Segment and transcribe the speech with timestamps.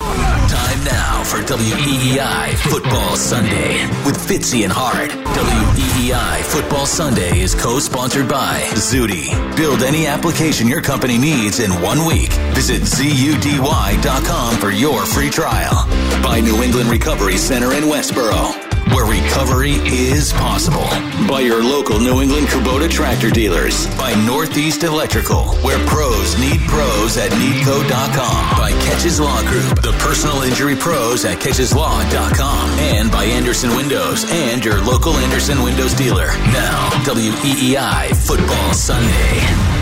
[0.00, 5.10] Time now for WEEI Football Sunday with Fitzy and Hart.
[5.10, 9.30] WEEI Football Sunday is co-sponsored by Zudy.
[9.56, 12.32] Build any application your company needs in one week.
[12.54, 15.86] Visit ZUDY.com for your free trial.
[16.22, 20.84] By New England Recovery Center in Westboro where recovery is possible.
[21.26, 23.86] By your local New England Kubota tractor dealers.
[23.96, 28.58] By Northeast Electrical, where pros need pros at needco.com.
[28.58, 32.70] By Keches Law Group, the personal injury pros at kecheslaw.com.
[32.78, 36.28] And by Andersen Windows and your local Andersen Windows dealer.
[36.52, 39.78] Now, WEEI Football Sunday.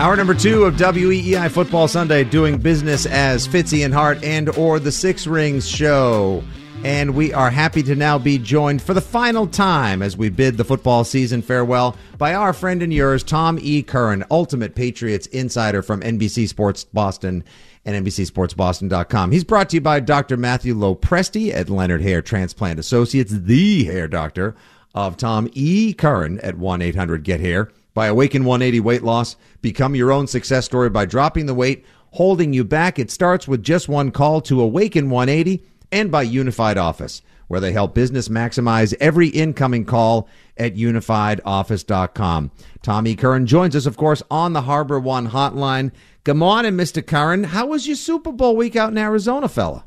[0.00, 4.78] Hour number two of WEEI Football Sunday, doing business as Fitzy and Hart and or
[4.78, 6.42] the Six Rings Show.
[6.82, 10.56] And we are happy to now be joined for the final time as we bid
[10.56, 13.82] the football season farewell by our friend and yours, Tom E.
[13.82, 17.44] Curran, Ultimate Patriots Insider from NBC Sports Boston
[17.84, 19.30] and NBCSportsBoston.com.
[19.30, 20.38] He's brought to you by Dr.
[20.38, 24.56] Matthew Lopresti at Leonard Hair Transplant Associates, the hair doctor
[24.94, 25.92] of Tom E.
[25.92, 27.70] Curran at 1 800 Get Hair.
[27.92, 32.52] By Awaken 180 Weight Loss, become your own success story by dropping the weight holding
[32.52, 32.98] you back.
[32.98, 37.72] It starts with just one call to Awaken 180 and by Unified Office, where they
[37.72, 42.50] help business maximize every incoming call at unifiedoffice.com.
[42.82, 45.90] Tommy Curran joins us, of course, on the Harbor One hotline.
[46.22, 47.04] Good morning, Mr.
[47.04, 47.44] Curran.
[47.44, 49.84] How was your Super Bowl week out in Arizona, fella?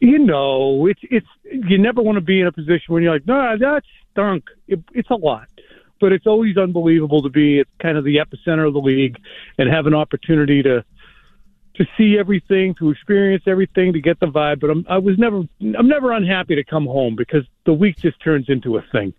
[0.00, 3.26] You know, it's it's you never want to be in a position where you're like,
[3.26, 3.82] no, that
[4.12, 4.44] stunk.
[4.68, 5.48] It, it's a lot,
[6.00, 9.18] but it's always unbelievable to be at kind of the epicenter of the league
[9.58, 10.84] and have an opportunity to
[11.76, 14.60] to see everything, to experience everything, to get the vibe.
[14.60, 18.22] But I'm, I was never, I'm never unhappy to come home because the week just
[18.22, 19.12] turns into a thing.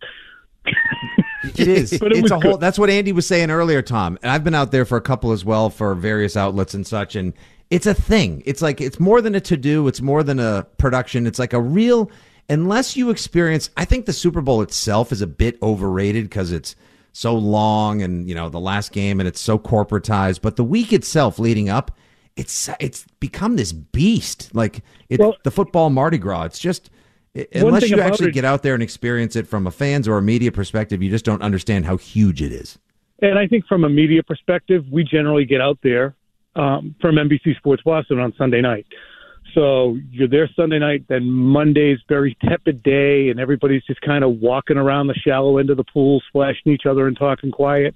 [1.43, 1.93] it is.
[1.93, 2.57] it it's a whole.
[2.57, 4.17] That's what Andy was saying earlier, Tom.
[4.23, 7.15] And I've been out there for a couple as well for various outlets and such.
[7.15, 7.33] And
[7.69, 8.41] it's a thing.
[8.45, 9.87] It's like it's more than a to do.
[9.87, 11.27] It's more than a production.
[11.27, 12.09] It's like a real.
[12.47, 16.75] Unless you experience, I think the Super Bowl itself is a bit overrated because it's
[17.11, 20.41] so long and you know the last game and it's so corporatized.
[20.41, 21.97] But the week itself leading up
[22.35, 24.53] it's it's become this beast.
[24.53, 26.43] Like it's well, the football Mardi Gras.
[26.43, 26.89] It's just
[27.53, 30.21] unless you actually it, get out there and experience it from a fans or a
[30.21, 32.77] media perspective, you just don't understand how huge it is.
[33.21, 36.15] And I think from a media perspective, we generally get out there
[36.55, 38.85] um, from NBC Sports Boston on Sunday night.
[39.53, 44.39] So you're there Sunday night, then Monday's very tepid day, and everybody's just kind of
[44.39, 47.95] walking around the shallow end of the pool, splashing each other and talking quiet.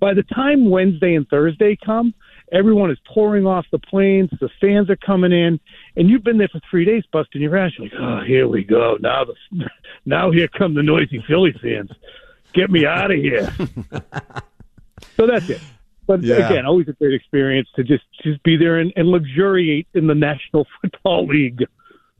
[0.00, 2.14] By the time Wednesday and Thursday come,
[2.52, 4.30] Everyone is pouring off the planes.
[4.40, 5.60] The fans are coming in,
[5.96, 7.72] and you've been there for three days, busting your ass.
[7.78, 8.96] You're like, oh, here we go.
[9.00, 9.68] Now, the,
[10.04, 11.90] now here come the noisy Philly fans.
[12.52, 13.52] Get me out of here.
[15.16, 15.60] so that's it.
[16.06, 16.48] But yeah.
[16.48, 20.14] again, always a great experience to just just be there and, and luxuriate in the
[20.14, 21.64] National Football League.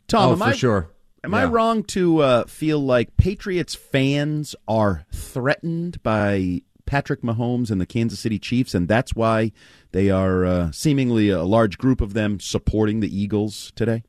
[0.06, 0.90] Tom, oh, for I, sure.
[1.24, 1.40] Am yeah.
[1.40, 7.86] I wrong to uh, feel like Patriots fans are threatened by Patrick Mahomes and the
[7.86, 9.52] Kansas City Chiefs, and that's why
[9.92, 14.02] they are uh, seemingly a large group of them supporting the Eagles today?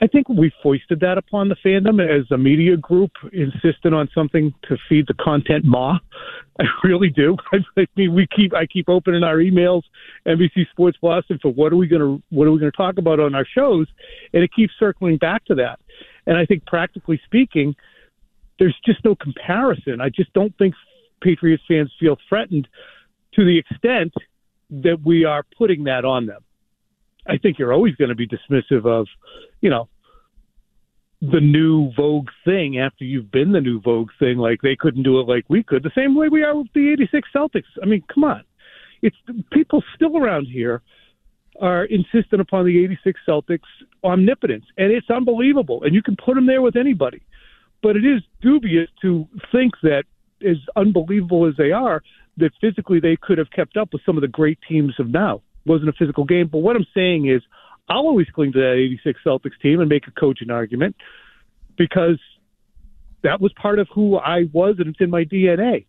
[0.00, 4.54] I think we foisted that upon the fandom as a media group, insisting on something
[4.68, 5.98] to feed the content maw.
[6.60, 7.36] I really do.
[7.52, 9.82] I mean, we keep I keep opening our emails,
[10.28, 12.98] NBC Sports Boston, for what are we going to what are we going to talk
[12.98, 13.88] about on our shows,
[14.32, 15.80] and it keeps circling back to that.
[16.24, 17.74] And I think, practically speaking,
[18.60, 20.00] there's just no comparison.
[20.00, 20.74] I just don't think
[21.20, 22.68] Patriots fans feel threatened
[23.34, 24.12] to the extent
[24.70, 26.42] that we are putting that on them.
[27.26, 29.06] I think you're always going to be dismissive of,
[29.60, 29.88] you know,
[31.20, 34.38] the new Vogue thing after you've been the new Vogue thing.
[34.38, 35.82] Like they couldn't do it like we could.
[35.82, 37.64] The same way we are with the '86 Celtics.
[37.82, 38.42] I mean, come on,
[39.02, 39.16] it's
[39.52, 40.82] people still around here
[41.60, 43.68] are insistent upon the 86 Celtics
[44.02, 45.82] omnipotence, and it's unbelievable.
[45.82, 47.20] And you can put them there with anybody.
[47.82, 50.04] But it is dubious to think that,
[50.48, 52.02] as unbelievable as they are,
[52.36, 55.36] that physically they could have kept up with some of the great teams of now.
[55.64, 56.48] It wasn't a physical game.
[56.48, 57.42] But what I'm saying is,
[57.88, 60.94] I'll always cling to that 86 Celtics team and make a coaching argument
[61.76, 62.20] because
[63.22, 65.86] that was part of who I was and it's in my DNA.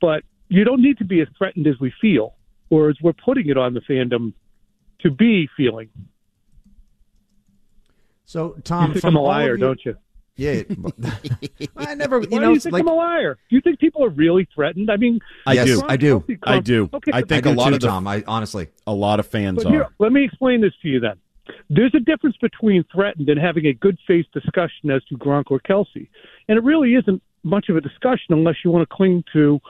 [0.00, 2.34] But you don't need to be as threatened as we feel
[2.68, 4.34] or as we're putting it on the fandom
[5.00, 5.88] to be feeling.
[8.24, 9.96] So, Tom, you think from I'm a liar, you- don't you?
[10.40, 10.62] Yeah,
[11.76, 12.20] I never.
[12.20, 13.38] Why You know, do you think like I'm a liar?
[13.50, 14.90] Do you think people are really threatened?
[14.90, 15.82] I mean, I Yes, do.
[15.86, 16.24] I do.
[16.44, 16.88] I do.
[16.94, 18.06] Okay, I think I a do lot too, of the, Tom.
[18.08, 18.68] I honestly.
[18.86, 19.72] a lot of fans But are.
[19.72, 21.18] here, let me explain this to you then.
[21.68, 25.60] There's a difference between threatened and having a good faith discussion as to Gronk or
[25.60, 26.08] Kelce.
[26.48, 29.60] And it really isn't much of a discussion unless you want to cling to,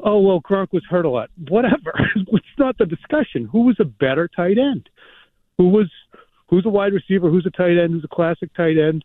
[0.00, 1.30] oh, well, Gronk was hurt a lot.
[1.48, 1.94] Whatever.
[2.14, 3.46] it's not the discussion.
[3.50, 4.90] Who was a better tight end?
[5.56, 5.90] Who was
[6.48, 7.30] who's a wide receiver?
[7.30, 7.92] Who's a tight end?
[7.94, 9.02] Who's a classic tight end?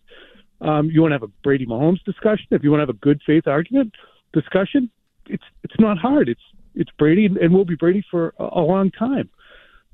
[0.62, 2.48] Um, you want to have a Brady Mahomes discussion?
[2.52, 3.96] If you want to have a good faith argument
[4.34, 4.90] discussion,
[5.28, 6.30] it's it's not hard.
[6.30, 6.42] It's
[6.76, 9.30] it's Brady and will be Brady for a, a long time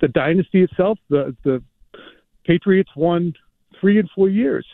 [0.02, 1.64] the dynasty itself, the the
[2.46, 3.34] Patriots won
[3.80, 4.66] three and four years.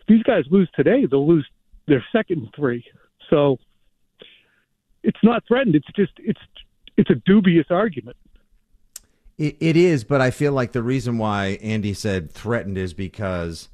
[0.00, 1.46] If these guys lose today, they'll lose
[1.86, 2.84] their second three.
[3.30, 3.58] So
[5.02, 5.74] it's not threatened.
[5.74, 6.40] It's just it's
[6.96, 8.16] it's a dubious argument.
[9.36, 13.68] It, it is, but I feel like the reason why Andy said threatened is because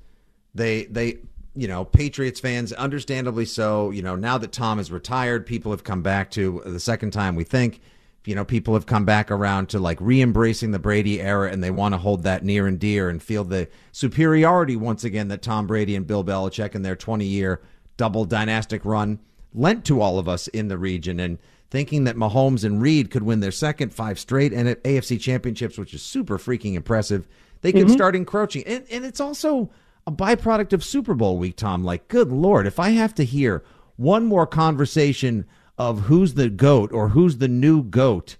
[0.54, 1.18] they they
[1.54, 3.90] you know Patriots fans, understandably so.
[3.90, 7.36] You know now that Tom is retired, people have come back to the second time
[7.36, 7.80] we think.
[8.26, 11.70] You know, people have come back around to like re-embracing the Brady era, and they
[11.70, 15.66] want to hold that near and dear and feel the superiority once again that Tom
[15.66, 17.62] Brady and Bill Belichick in their 20-year
[17.96, 19.20] double dynastic run
[19.54, 21.18] lent to all of us in the region.
[21.18, 21.38] And
[21.70, 25.78] thinking that Mahomes and Reid could win their second five straight and at AFC championships,
[25.78, 27.26] which is super freaking impressive,
[27.62, 27.94] they could mm-hmm.
[27.94, 28.64] start encroaching.
[28.64, 29.70] And, and it's also
[30.06, 31.84] a byproduct of Super Bowl week, Tom.
[31.84, 33.62] Like, good Lord, if I have to hear
[33.96, 35.46] one more conversation
[35.78, 38.36] of who's the GOAT or who's the new GOAT,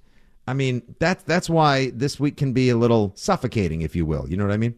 [0.47, 4.29] I mean, that's that's why this week can be a little suffocating, if you will.
[4.29, 4.75] You know what I mean?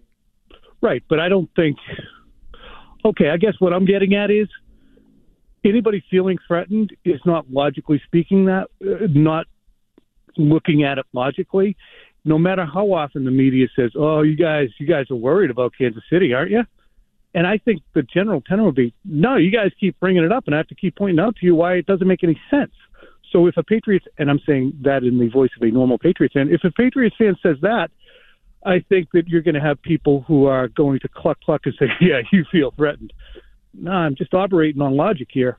[0.81, 1.79] Right, but I don't think.
[3.05, 4.49] Okay, I guess what I'm getting at is
[5.65, 9.47] anybody feeling threatened is not logically speaking that, uh, not
[10.37, 11.77] looking at it logically.
[12.25, 15.73] No matter how often the media says, "Oh, you guys, you guys are worried about
[15.77, 16.65] Kansas City, aren't you?"
[17.35, 20.47] And I think the general tenor will be, "No, you guys keep bringing it up,
[20.47, 22.73] and I have to keep pointing out to you why it doesn't make any sense."
[23.33, 26.35] So if a Patriots, and I'm saying that in the voice of a normal Patriots
[26.35, 27.91] fan, if a Patriots fan says that,
[28.65, 31.75] I think that you're going to have people who are going to cluck cluck and
[31.79, 33.13] say, "Yeah, you feel threatened."
[33.75, 35.59] No, I'm just operating on logic here.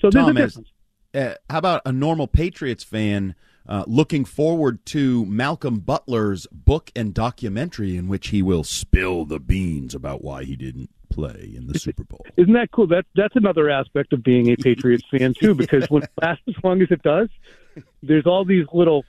[0.00, 0.68] So there's Tom, a difference.
[1.14, 3.34] Uh, how about a normal Patriots fan
[3.68, 9.40] uh, looking forward to Malcolm Butler's book and documentary in which he will spill the
[9.40, 12.24] beans about why he didn't play in the Super Bowl?
[12.36, 12.86] Isn't that cool?
[12.86, 16.54] That that's another aspect of being a Patriots fan too, because when it lasts as
[16.62, 17.28] long as it does,
[18.02, 19.04] there's all these little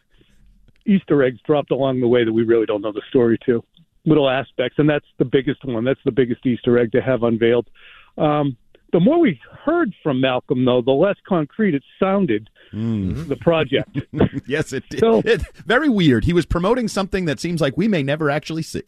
[0.86, 3.64] Easter eggs dropped along the way that we really don't know the story to.
[4.06, 5.84] Little aspects, and that's the biggest one.
[5.84, 7.70] That's the biggest Easter egg to have unveiled.
[8.18, 8.58] Um,
[8.94, 12.50] the more we heard from Malcolm, though, the less concrete it sounded.
[12.74, 13.28] Mm-hmm.
[13.30, 13.98] The project.
[14.48, 15.00] yes, it did.
[15.00, 16.26] So- It- very weird.
[16.26, 18.84] He was promoting something that seems like we may never actually see.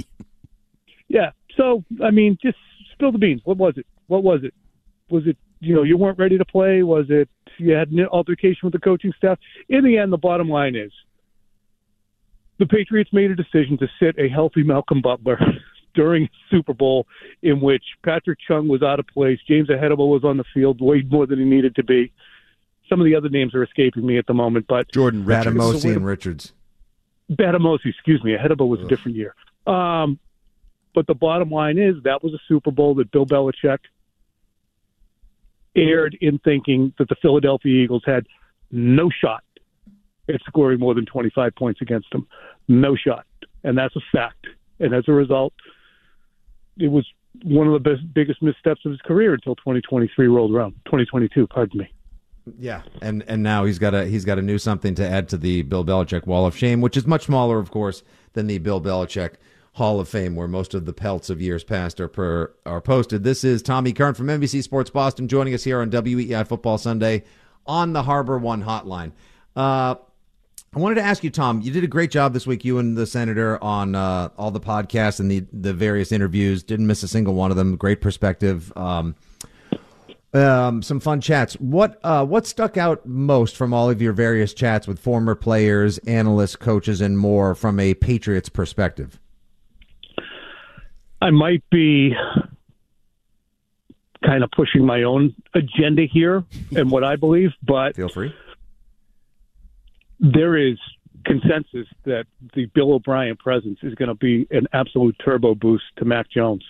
[1.08, 1.32] Yeah.
[1.58, 2.58] So, I mean, just
[2.94, 3.42] spill the beans.
[3.44, 3.86] What was it?
[4.08, 4.54] What was it?
[5.10, 6.84] Was it, you know, you weren't ready to play?
[6.84, 9.40] Was it you had an altercation with the coaching staff?
[9.68, 10.92] In the end, the bottom line is
[12.60, 15.40] the Patriots made a decision to sit a healthy Malcolm Butler
[15.94, 17.08] during Super Bowl
[17.42, 19.40] in which Patrick Chung was out of place.
[19.48, 22.12] James Ihedigbo was on the field way more than he needed to be.
[22.88, 25.56] Some of the other names are escaping me at the moment, but Jordan Richards.
[25.56, 26.54] Bademosi and Richards.
[27.32, 28.36] Bademosi, excuse me.
[28.36, 29.36] Ihedigbo was a different year.
[29.68, 30.20] Um,
[30.96, 33.80] but the bottom line is that was a Super Bowl that Bill Belichick
[35.76, 38.26] aired in thinking that the Philadelphia Eagles had
[38.72, 39.44] no shot
[40.28, 42.28] at scoring more than 25 points against them.
[42.68, 43.26] No shot.
[43.64, 44.48] And that's a fact.
[44.80, 45.54] And as a result,
[46.80, 47.06] it was
[47.44, 50.72] one of the best, biggest missteps of his career until 2023 rolled around.
[50.86, 51.94] 2022, pardon me.
[52.58, 55.38] Yeah, and and now he's got a he's got a new something to add to
[55.38, 58.02] the Bill Belichick Wall of Shame, which is much smaller, of course,
[58.34, 59.36] than the Bill Belichick
[59.74, 63.24] Hall of Fame, where most of the pelts of years past are per, are posted.
[63.24, 67.24] This is Tommy Curran from NBC Sports Boston, joining us here on WEEI Football Sunday
[67.68, 69.12] on the Harbor One Hotline.
[69.56, 69.96] Uh,
[70.76, 71.62] I wanted to ask you, Tom.
[71.62, 74.60] You did a great job this week, you and the senator, on uh, all the
[74.60, 76.62] podcasts and the the various interviews.
[76.62, 77.76] Didn't miss a single one of them.
[77.76, 78.72] Great perspective.
[78.78, 79.16] Um,
[80.34, 81.56] um, some fun chats.
[81.56, 85.98] What uh, what stuck out most from all of your various chats with former players,
[86.00, 89.20] analysts, coaches, and more from a Patriots perspective?
[91.22, 92.14] I might be
[94.24, 96.44] kind of pushing my own agenda here
[96.76, 98.34] and what I believe, but feel free.
[100.20, 100.78] There is
[101.26, 106.06] consensus that the Bill O'Brien presence is going to be an absolute turbo boost to
[106.06, 106.64] Mac Jones.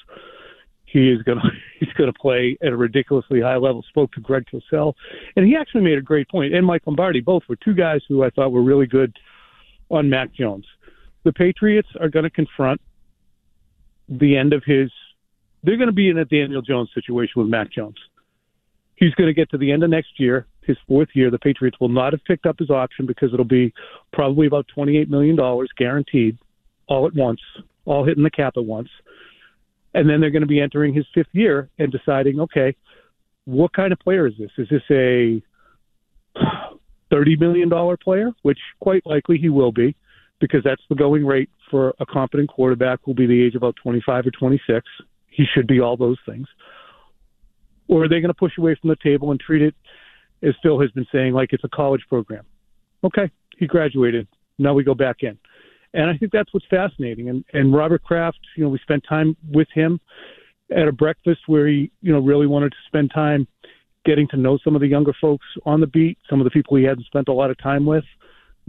[0.85, 3.83] He is going to he's going to play at a ridiculously high level.
[3.89, 4.93] Spoke to Greg Cosell,
[5.35, 6.53] and he actually made a great point.
[6.53, 9.15] And Mike Lombardi, both were two guys who I thought were really good
[9.89, 10.65] on Mac Jones.
[11.23, 12.81] The Patriots are going to confront
[14.07, 14.91] the end of his.
[15.63, 17.97] They're going to be in a Daniel Jones situation with Mac Jones.
[18.95, 21.29] He's going to get to the end of next year, his fourth year.
[21.29, 23.73] The Patriots will not have picked up his option because it'll be
[24.13, 25.37] probably about $28 million
[25.77, 26.37] guaranteed
[26.87, 27.41] all at once,
[27.85, 28.89] all hitting the cap at once.
[29.93, 32.75] And then they're going to be entering his fifth year and deciding, okay,
[33.45, 34.51] what kind of player is this?
[34.57, 35.41] Is this a
[37.11, 37.69] $30 million
[38.03, 39.95] player, which quite likely he will be?
[40.39, 43.75] because that's the going rate for a competent quarterback who'll be the age of about
[43.81, 44.87] 25 or 26.
[45.29, 46.47] He should be all those things.
[47.87, 49.75] Or are they going to push away from the table and treat it,
[50.43, 52.45] as Phil has been saying, like it's a college program?
[53.03, 54.27] Okay, he graduated.
[54.57, 55.37] Now we go back in.
[55.93, 57.29] And I think that's what's fascinating.
[57.29, 59.99] And, and Robert Kraft, you know, we spent time with him
[60.71, 63.47] at a breakfast where he, you know, really wanted to spend time
[64.05, 66.77] getting to know some of the younger folks on the beat, some of the people
[66.77, 68.03] he hadn't spent a lot of time with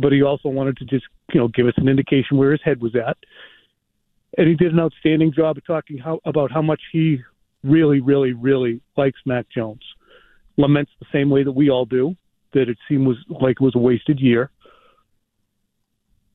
[0.00, 2.80] but he also wanted to just you know give us an indication where his head
[2.80, 3.16] was at.
[4.38, 7.18] And he did an outstanding job of talking how, about how much he
[7.64, 9.82] really, really, really likes Mac Jones.
[10.56, 12.14] Laments the same way that we all do
[12.52, 14.50] that it seemed was like it was a wasted year.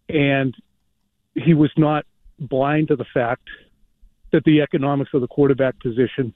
[0.08, 0.56] And
[1.34, 2.06] he was not
[2.40, 3.44] blind to the fact
[4.32, 6.34] that the economics of the quarterback position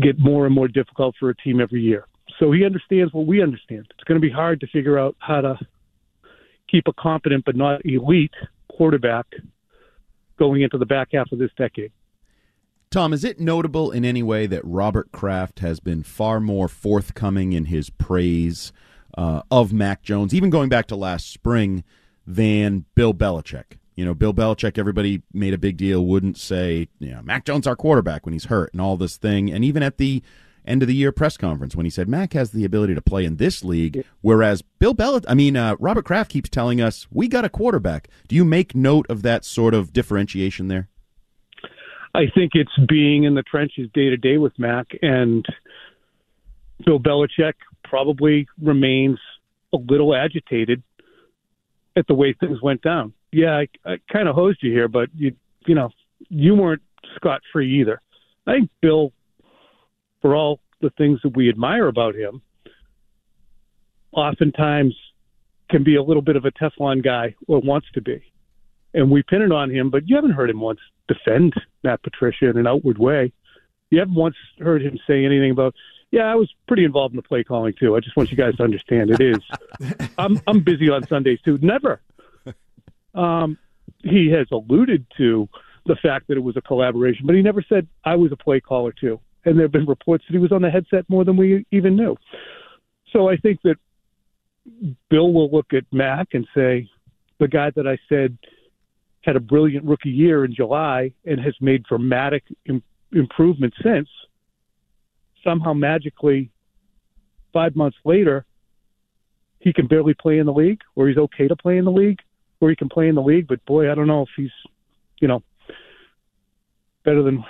[0.00, 2.06] get more and more difficult for a team every year.
[2.38, 3.86] So he understands what we understand.
[3.90, 5.58] It's going to be hard to figure out how to
[6.70, 8.34] keep a competent but not elite
[8.68, 9.26] quarterback
[10.38, 11.92] going into the back half of this decade.
[12.90, 17.52] Tom, is it notable in any way that Robert Kraft has been far more forthcoming
[17.52, 18.72] in his praise
[19.16, 21.84] uh, of Mac Jones, even going back to last spring,
[22.26, 23.78] than Bill Belichick?
[23.94, 27.68] You know, Bill Belichick, everybody made a big deal, wouldn't say, you know, Mac Jones
[27.68, 29.52] our quarterback when he's hurt and all this thing.
[29.52, 30.20] And even at the
[30.66, 33.24] end of the year press conference when he said Mac has the ability to play
[33.24, 37.28] in this league, whereas Bill Belichick, I mean uh, Robert Kraft keeps telling us we
[37.28, 38.08] got a quarterback.
[38.26, 40.88] Do you make note of that sort of differentiation there?
[42.14, 45.44] I think it's being in the trenches day to day with Mac and
[46.84, 49.18] Bill Belichick probably remains
[49.72, 50.82] a little agitated
[51.96, 53.12] at the way things went down.
[53.32, 55.34] Yeah, I, I kind of hosed you here, but you
[55.66, 55.90] you know
[56.28, 56.82] you weren't
[57.16, 58.00] scot free either.
[58.46, 59.12] I think Bill
[60.20, 62.42] for all the things that we admire about him,
[64.12, 64.94] oftentimes
[65.70, 68.22] can be a little bit of a Teflon guy or wants to be.
[68.92, 71.54] And we pin it on him, but you haven't heard him once defend
[71.84, 73.32] Matt Patricia in an outward way.
[73.90, 75.74] You haven't once heard him say anything about,
[76.10, 77.96] yeah, I was pretty involved in the play calling too.
[77.96, 80.08] I just want you guys to understand it is.
[80.18, 81.58] I'm I'm busy on Sundays too.
[81.62, 82.00] Never.
[83.14, 83.58] Um,
[84.02, 85.48] he has alluded to
[85.86, 88.60] the fact that it was a collaboration, but he never said I was a play
[88.60, 91.36] caller too and there have been reports that he was on the headset more than
[91.36, 92.16] we even knew.
[93.12, 93.76] So I think that
[95.08, 96.88] Bill will look at Mac and say,
[97.38, 98.36] the guy that I said
[99.22, 104.08] had a brilliant rookie year in July and has made dramatic Im- improvement since,
[105.44, 106.50] somehow magically,
[107.52, 108.44] five months later,
[109.58, 112.20] he can barely play in the league, or he's okay to play in the league,
[112.60, 114.50] or he can play in the league, but boy, I don't know if he's,
[115.20, 115.42] you know,
[117.04, 117.44] better than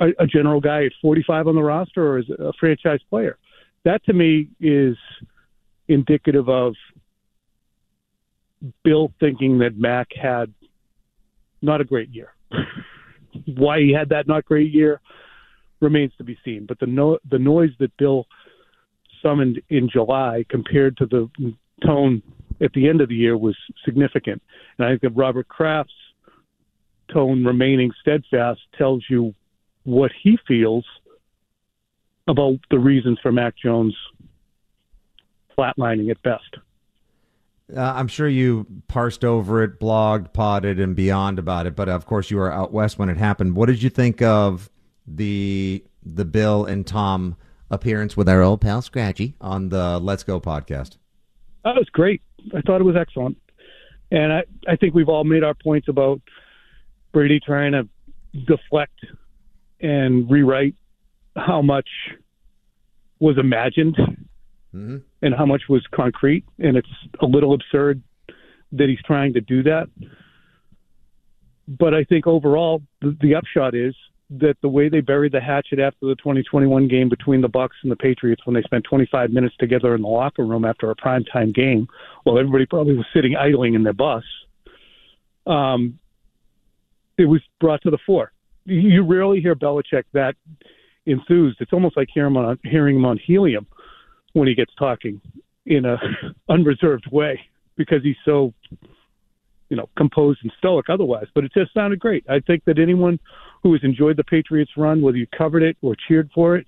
[0.00, 3.38] a, a general guy at 45 on the roster or as a franchise player.
[3.84, 4.96] That to me is
[5.88, 6.74] indicative of
[8.84, 10.52] Bill thinking that Mac had
[11.62, 12.34] not a great year.
[13.46, 15.00] Why he had that not great year
[15.80, 16.66] remains to be seen.
[16.66, 18.26] But the no, the noise that Bill
[19.22, 21.30] summoned in July compared to the
[21.84, 22.22] tone
[22.60, 24.42] at the end of the year was significant.
[24.78, 25.92] And I think that Robert Kraft's
[27.12, 29.34] tone remaining steadfast tells you
[29.84, 30.84] what he feels
[32.28, 33.96] about the reasons for Mac Jones
[35.58, 36.56] flatlining at best.
[37.76, 41.76] Uh, I'm sure you parsed over it, blogged, potted, and beyond about it.
[41.76, 43.56] But of course, you were out west when it happened.
[43.56, 44.70] What did you think of
[45.06, 47.36] the the Bill and Tom
[47.70, 50.96] appearance with our old pal Scratchy on the Let's Go podcast?
[51.64, 52.22] That was great.
[52.54, 53.36] I thought it was excellent,
[54.10, 56.20] and I I think we've all made our points about
[57.12, 57.88] Brady trying to
[58.46, 59.04] deflect
[59.80, 60.74] and rewrite
[61.36, 61.88] how much
[63.18, 63.96] was imagined
[64.74, 64.98] Mm-hmm.
[65.22, 66.44] And how much was concrete.
[66.58, 66.88] And it's
[67.20, 68.02] a little absurd
[68.72, 69.88] that he's trying to do that.
[71.68, 73.94] But I think overall, the, the upshot is
[74.30, 77.90] that the way they buried the hatchet after the 2021 game between the Bucs and
[77.90, 81.52] the Patriots, when they spent 25 minutes together in the locker room after a primetime
[81.54, 81.88] game,
[82.22, 84.22] while everybody probably was sitting idling in their bus,
[85.46, 85.98] um,
[87.18, 88.32] it was brought to the fore.
[88.64, 90.36] You rarely hear Belichick that
[91.06, 91.56] enthused.
[91.60, 93.66] It's almost like hearing him on, hearing him on helium
[94.32, 95.20] when he gets talking
[95.66, 95.96] in a
[96.48, 97.40] unreserved way
[97.76, 98.52] because he's so
[99.68, 101.26] you know composed and stoic otherwise.
[101.34, 102.24] But it just sounded great.
[102.28, 103.18] I think that anyone
[103.62, 106.66] who has enjoyed the patriots run whether you covered it or cheered for it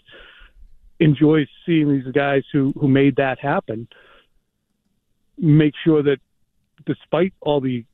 [1.00, 3.88] enjoys seeing these guys who who made that happen.
[5.38, 6.18] Make sure that
[6.86, 7.84] despite all the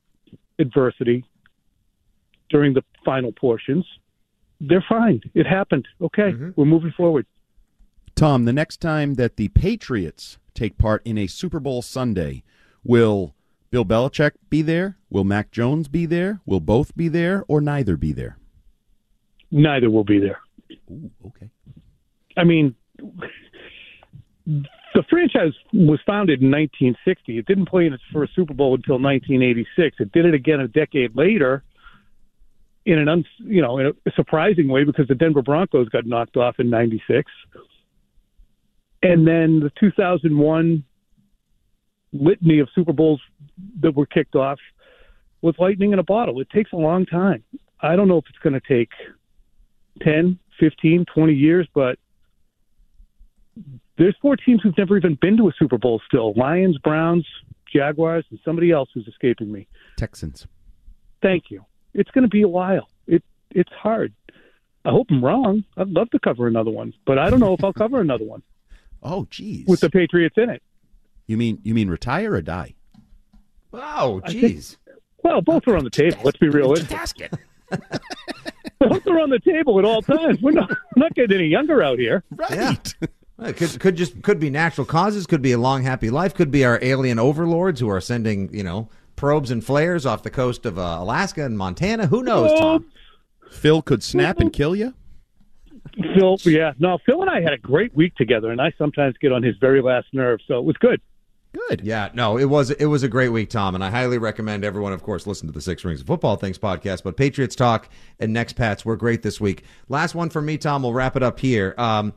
[0.59, 1.23] adversity
[2.49, 3.85] during the final portions
[4.61, 5.21] they're fine.
[5.33, 5.87] It happened.
[6.01, 6.33] Okay.
[6.33, 6.49] Mm-hmm.
[6.55, 7.25] We're moving forward
[8.19, 12.43] Tom, the next time that the Patriots take part in a Super Bowl Sunday,
[12.83, 13.33] will
[13.71, 14.97] Bill Belichick be there?
[15.09, 16.41] Will Mac Jones be there?
[16.45, 18.37] Will both be there or neither be there?
[19.51, 20.39] neither will be there
[20.91, 21.49] Ooh, okay.
[22.35, 22.75] I mean,
[24.45, 27.37] the franchise was founded in 1960.
[27.37, 29.95] It didn't play in its first Super Bowl until 1986.
[29.99, 31.63] It did it again a decade later,
[32.85, 36.37] in an un, you know in a surprising way because the Denver Broncos got knocked
[36.37, 37.31] off in '96,
[39.01, 40.83] and then the 2001
[42.11, 43.21] litany of Super Bowls
[43.81, 44.59] that were kicked off
[45.41, 46.39] with lightning in a bottle.
[46.41, 47.43] It takes a long time.
[47.81, 48.89] I don't know if it's going to take
[50.01, 51.97] 10, 15, 20 years, but
[53.97, 57.25] there's four teams who've never even been to a Super Bowl still Lions, Browns,
[57.73, 59.67] Jaguars, and somebody else who's escaping me.
[59.97, 60.47] Texans.
[61.21, 61.65] Thank you.
[61.93, 62.89] It's going to be a while.
[63.07, 64.13] It It's hard.
[64.85, 65.63] I hope I'm wrong.
[65.77, 68.41] I'd love to cover another one, but I don't know if I'll cover another one
[69.03, 69.65] Oh, geez.
[69.67, 70.61] with the Patriots in it.
[71.27, 72.75] you mean you mean retire or die?
[73.73, 74.77] Oh, I think- jeez.
[75.23, 76.17] Well, both are on the table.
[76.23, 77.29] Let's be realistic.
[78.79, 80.41] both are on the table at all times.
[80.41, 82.23] We're not, we're not getting any younger out here.
[82.31, 82.49] Right.
[83.37, 86.33] Well, It could could just could be natural causes, could be a long happy life,
[86.33, 90.29] could be our alien overlords who are sending you know probes and flares off the
[90.29, 92.07] coast of uh, Alaska and Montana.
[92.07, 92.85] Who knows, Tom?
[93.51, 94.93] Phil could snap and kill you.
[96.15, 96.73] Phil, yeah.
[96.79, 99.55] No, Phil and I had a great week together, and I sometimes get on his
[99.57, 101.01] very last nerve, so it was good.
[101.67, 101.81] Good.
[101.83, 104.93] Yeah, no, it was it was a great week, Tom, and I highly recommend everyone,
[104.93, 107.01] of course, listen to the Six Rings of Football Things podcast.
[107.03, 109.63] But Patriots talk and next Pats were great this week.
[109.87, 110.83] Last one for me, Tom.
[110.83, 111.73] We'll wrap it up here.
[111.79, 112.13] Um,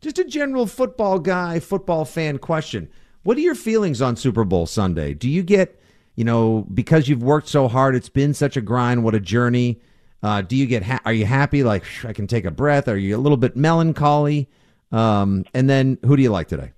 [0.00, 2.88] just a general football guy, football fan question:
[3.22, 5.14] What are your feelings on Super Bowl Sunday?
[5.14, 5.80] Do you get,
[6.16, 9.80] you know, because you've worked so hard, it's been such a grind, what a journey.
[10.22, 10.82] Uh, do you get?
[10.84, 11.64] Ha- are you happy?
[11.64, 12.88] Like "Phew, I can take a breath?
[12.88, 14.48] Are you a little bit melancholy?
[14.92, 16.72] Um, and then who do you like today?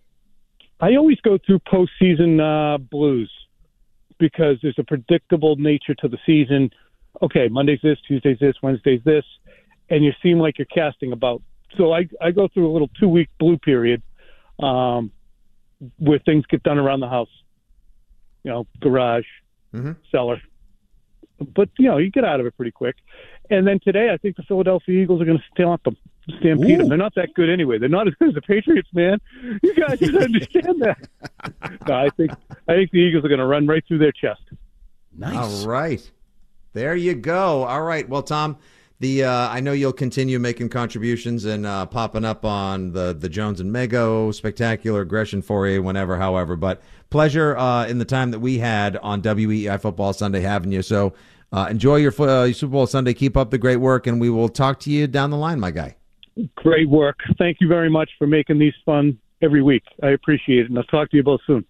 [0.80, 3.30] I always go through postseason uh, blues
[4.18, 6.70] because there's a predictable nature to the season.
[7.22, 9.24] Okay, Monday's this, Tuesday's this, Wednesday's this,
[9.90, 11.42] and you seem like you're casting about.
[11.76, 14.02] So I I go through a little two week blue period
[14.60, 15.10] um,
[15.98, 17.28] where things get done around the house.
[18.42, 19.24] You know, garage,
[19.74, 19.96] Mhm.
[20.10, 20.40] cellar.
[21.54, 22.96] But you know, you get out of it pretty quick.
[23.50, 25.96] And then today, I think the Philadelphia Eagles are going to stamp them,
[26.38, 26.88] stampede them.
[26.88, 27.78] They're not that good anyway.
[27.78, 29.20] They're not as good as the Patriots, man.
[29.62, 31.08] You guys should understand that.
[31.88, 32.32] no, I think
[32.68, 34.42] I think the Eagles are going to run right through their chest.
[35.16, 35.62] Nice.
[35.62, 36.10] All right.
[36.72, 37.64] There you go.
[37.64, 38.08] All right.
[38.08, 38.56] Well, Tom,
[38.98, 43.28] the uh, I know you'll continue making contributions and uh, popping up on the the
[43.28, 46.56] Jones and Mego spectacular aggression for you whenever, however.
[46.56, 50.82] But pleasure uh, in the time that we had on WEEI Football Sunday having you.
[50.82, 51.12] So
[51.54, 53.14] uh, enjoy your fo- uh, Super Bowl Sunday.
[53.14, 55.70] Keep up the great work, and we will talk to you down the line, my
[55.70, 55.96] guy.
[56.56, 57.18] Great work.
[57.38, 59.84] Thank you very much for making these fun every week.
[60.02, 61.64] I appreciate it, and I'll talk to you both soon.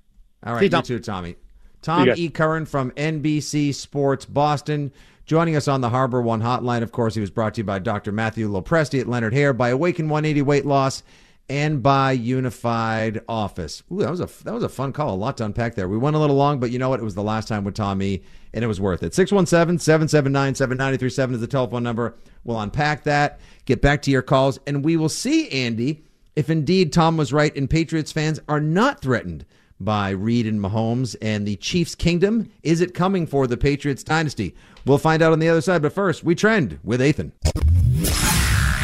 [0.46, 0.82] All right, See you you, Tom.
[0.82, 1.36] too, Tommy.
[1.82, 2.30] Tom E.
[2.30, 4.90] Curran from NBC Sports Boston,
[5.26, 6.82] joining us on the Harbor One Hotline.
[6.82, 8.10] Of course, he was brought to you by Dr.
[8.10, 11.02] Matthew Lopresti at Leonard Hair, by Awaken 180 Weight Loss,
[11.48, 13.82] and by Unified Office.
[13.92, 15.14] Ooh, that was a that was a fun call.
[15.14, 15.88] A lot to unpack there.
[15.88, 17.00] We went a little long, but you know what?
[17.00, 19.12] It was the last time with Tom E, and it was worth it.
[19.12, 22.16] 617-779-7937 is the telephone number.
[22.44, 26.02] We'll unpack that, get back to your calls, and we will see, Andy,
[26.36, 29.46] if indeed Tom was right and Patriots fans are not threatened
[29.80, 32.50] by Reid and Mahomes and the Chiefs' kingdom.
[32.62, 34.54] Is it coming for the Patriots dynasty?
[34.86, 35.82] We'll find out on the other side.
[35.82, 37.32] But first, we trend with Ethan.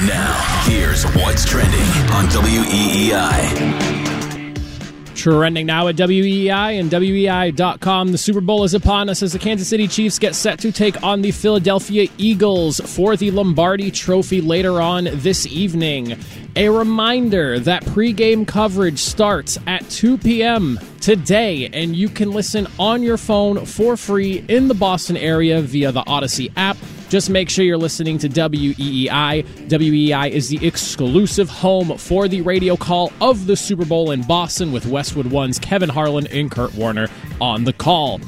[0.07, 1.79] Now, here's what's trending
[2.11, 3.85] on WEEI.
[5.15, 8.11] Trending now at WEEI and WEEI.com.
[8.11, 11.03] The Super Bowl is upon us as the Kansas City Chiefs get set to take
[11.03, 16.17] on the Philadelphia Eagles for the Lombardi Trophy later on this evening.
[16.57, 20.81] A reminder that pregame coverage starts at 2 p.m.
[21.03, 25.93] today, and you can listen on your phone for free in the Boston area via
[25.93, 26.79] the Audacy app
[27.11, 29.45] just make sure you're listening to WEEI.
[29.69, 34.71] WEEI is the exclusive home for the radio call of the Super Bowl in Boston
[34.71, 37.09] with Westwood One's Kevin Harlan and Kurt Warner
[37.41, 38.21] on the call.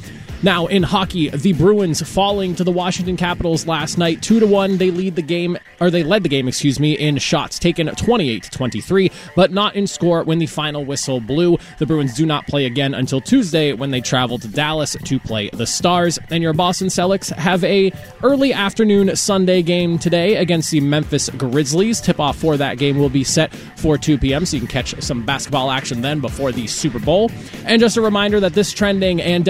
[0.45, 4.77] Now in hockey, the Bruins falling to the Washington Capitals last night, two to one.
[4.77, 8.43] They lead the game, or they led the game, excuse me, in shots taken, twenty-eight
[8.45, 11.59] to twenty-three, but not in score when the final whistle blew.
[11.79, 15.49] The Bruins do not play again until Tuesday when they travel to Dallas to play
[15.53, 16.19] the Stars.
[16.31, 22.01] And your Boston Celtics have a early afternoon Sunday game today against the Memphis Grizzlies.
[22.01, 24.45] Tip-off for that game will be set for 2 p.m.
[24.45, 27.31] so you can catch some basketball action then before the Super Bowl.
[27.65, 29.45] And just a reminder that this trending and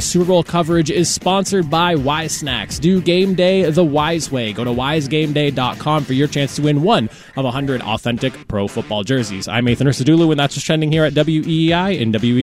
[0.00, 2.78] WEEI Super Bowl coverage is sponsored by Wise Snacks.
[2.78, 4.52] Do game day the wise way.
[4.54, 9.46] Go to wisegameday.com for your chance to win one of 100 authentic pro football jerseys.
[9.46, 12.40] I'm Nathan Ursadulu, and that's just trending here at WEEI and WE.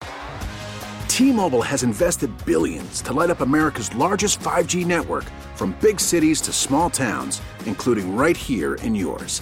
[1.07, 5.23] T-Mobile has invested billions to light up America's largest 5G network
[5.55, 9.41] from big cities to small towns, including right here in yours.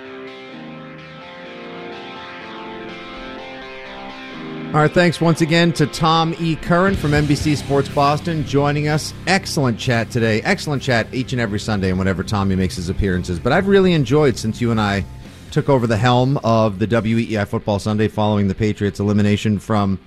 [4.73, 6.55] All right, thanks once again to Tom E.
[6.55, 9.13] Curran from NBC Sports Boston joining us.
[9.27, 10.41] Excellent chat today.
[10.43, 13.37] Excellent chat each and every Sunday and whenever Tommy makes his appearances.
[13.37, 15.03] But I've really enjoyed since you and I
[15.51, 19.99] took over the helm of the WEEI Football Sunday following the Patriots' elimination from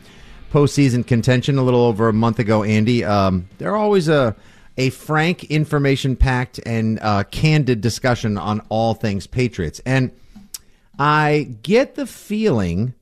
[0.50, 3.04] postseason contention a little over a month ago, Andy.
[3.04, 4.34] Um, they're always a
[4.78, 9.82] a frank, information packed, and uh, candid discussion on all things Patriots.
[9.84, 10.10] And
[10.98, 12.94] I get the feeling.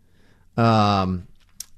[0.56, 1.28] Um,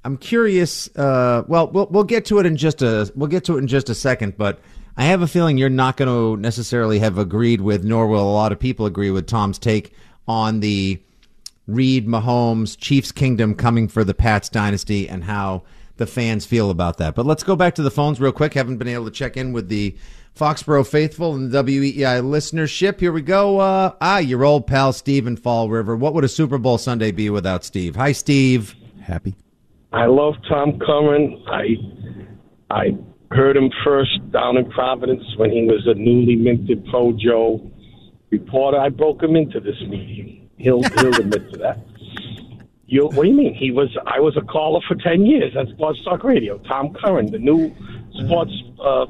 [0.05, 0.95] I'm curious.
[0.95, 3.67] Uh, well, well, we'll get to it in just a we'll get to it in
[3.67, 4.37] just a second.
[4.37, 4.61] But
[4.97, 8.33] I have a feeling you're not going to necessarily have agreed with, nor will a
[8.33, 9.95] lot of people agree with Tom's take
[10.29, 11.01] on the
[11.67, 15.63] Reid Mahomes Chiefs kingdom coming for the Pats dynasty and how
[15.97, 17.15] the fans feel about that.
[17.15, 18.55] But let's go back to the phones real quick.
[18.55, 19.97] Haven't been able to check in with the
[20.37, 23.01] Foxborough faithful and the WEEI listenership.
[23.01, 23.61] Here we go.
[23.61, 25.97] Uh, ah, your old pal Steve in Fall River.
[25.97, 27.97] What would a Super Bowl Sunday be without Steve?
[27.97, 28.75] Hi, Steve.
[29.01, 29.35] Happy.
[29.95, 31.41] I love Tom Curran.
[31.47, 31.77] I
[32.69, 32.99] I
[33.31, 37.71] heard him first down in Providence when he was a newly minted ProJo
[38.31, 38.79] reporter.
[38.79, 40.51] I broke him into this meeting.
[40.57, 41.79] He'll he'll admit to that.
[42.87, 43.55] You, what do you mean?
[43.55, 43.97] He was.
[44.05, 46.59] I was a caller for ten years at Sports Talk Radio.
[46.59, 47.73] Tom Curran, the new
[48.25, 48.53] sports
[48.85, 49.07] uh,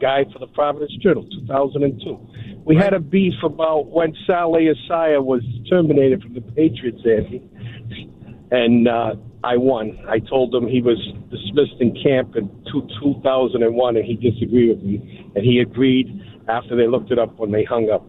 [0.00, 2.62] guy for the Providence Journal, 2002.
[2.64, 7.42] We had a beef about when Saleh Isaiah was terminated from the Patriots, Andy,
[8.50, 9.98] and uh, I won.
[10.08, 10.98] I told him he was
[11.30, 16.08] dismissed in camp in two, 2001, and he disagreed with me, and he agreed
[16.48, 18.06] after they looked it up when they hung up.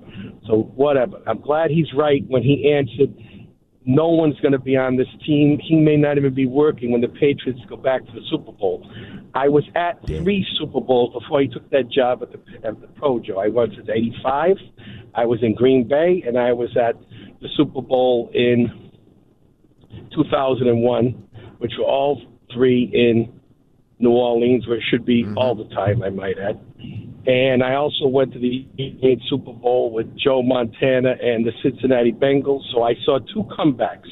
[0.47, 1.21] So whatever.
[1.27, 3.13] I'm glad he's right when he answered
[3.85, 5.59] no one's going to be on this team.
[5.59, 8.87] He may not even be working when the Patriots go back to the Super Bowl.
[9.33, 12.87] I was at three Super Bowls before he took that job at the, at the
[12.87, 13.43] ProJo.
[13.43, 14.57] I was at 85.
[15.15, 16.95] I was in Green Bay, and I was at
[17.41, 18.90] the Super Bowl in
[20.15, 21.27] 2001,
[21.59, 22.21] which were all
[22.53, 23.31] three in
[23.99, 25.37] New Orleans, where it should be mm-hmm.
[25.37, 26.59] all the time, I might add.
[27.27, 32.11] And I also went to the 88 Super Bowl with Joe Montana and the Cincinnati
[32.11, 32.63] Bengals.
[32.73, 34.09] So I saw two comebacks.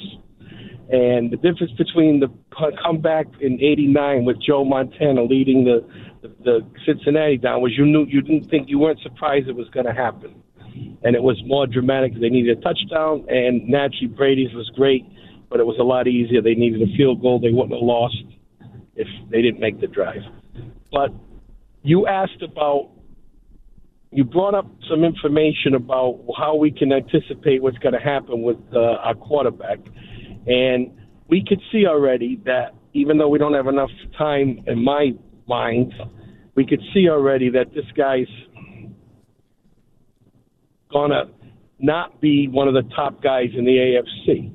[0.91, 2.29] And the difference between the
[2.83, 5.85] comeback in '89 with Joe Montana leading the,
[6.23, 9.69] the the Cincinnati down was you knew you didn't think you weren't surprised it was
[9.69, 10.41] going to happen,
[11.03, 12.13] and it was more dramatic.
[12.19, 15.05] They needed a touchdown, and naturally Brady's was great,
[15.49, 16.41] but it was a lot easier.
[16.41, 17.39] They needed a field goal.
[17.39, 18.23] They wouldn't have lost
[18.95, 20.21] if they didn't make the drive.
[20.91, 21.11] But
[21.83, 22.91] you asked about
[24.11, 28.57] you brought up some information about how we can anticipate what's going to happen with
[28.73, 29.77] uh, our quarterback,
[30.47, 30.91] and
[31.27, 35.11] we could see already that even though we don't have enough time in my
[35.47, 35.93] mind,
[36.55, 38.27] we could see already that this guy's
[40.91, 41.25] gonna
[41.79, 44.51] not be one of the top guys in the AFC.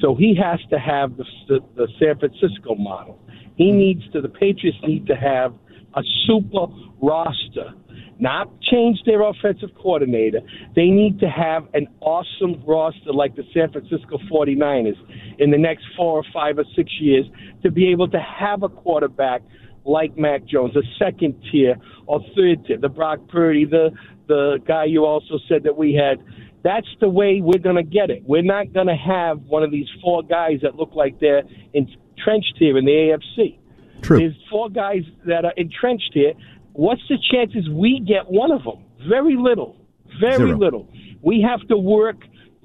[0.00, 3.18] So he has to have the, the, the San Francisco model.
[3.56, 3.78] He hmm.
[3.78, 4.20] needs to.
[4.20, 5.54] The Patriots need to have
[5.94, 6.66] a super
[7.00, 7.72] roster,
[8.18, 10.40] not change their offensive coordinator.
[10.74, 14.96] They need to have an awesome roster like the San Francisco 49ers
[15.38, 17.24] in the next four or five or six years
[17.62, 19.42] to be able to have a quarterback
[19.86, 23.90] like Mac Jones, a second tier or third tier, the Brock Purdy, the
[24.28, 26.18] the guy you also said that we had.
[26.66, 28.24] That's the way we're going to get it.
[28.26, 32.54] We're not going to have one of these four guys that look like they're entrenched
[32.58, 33.58] here in the AFC.
[34.02, 34.18] True.
[34.18, 36.32] There's four guys that are entrenched here.
[36.72, 38.82] What's the chances we get one of them?
[39.08, 39.76] Very little.
[40.20, 40.58] Very Zero.
[40.58, 40.88] little.
[41.22, 42.16] We have to work,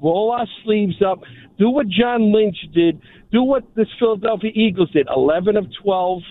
[0.01, 1.19] roll our sleeves up,
[1.59, 2.99] do what John Lynch did,
[3.31, 5.09] do what the Philadelphia Eagles did.
[5.15, 6.23] 11 of 12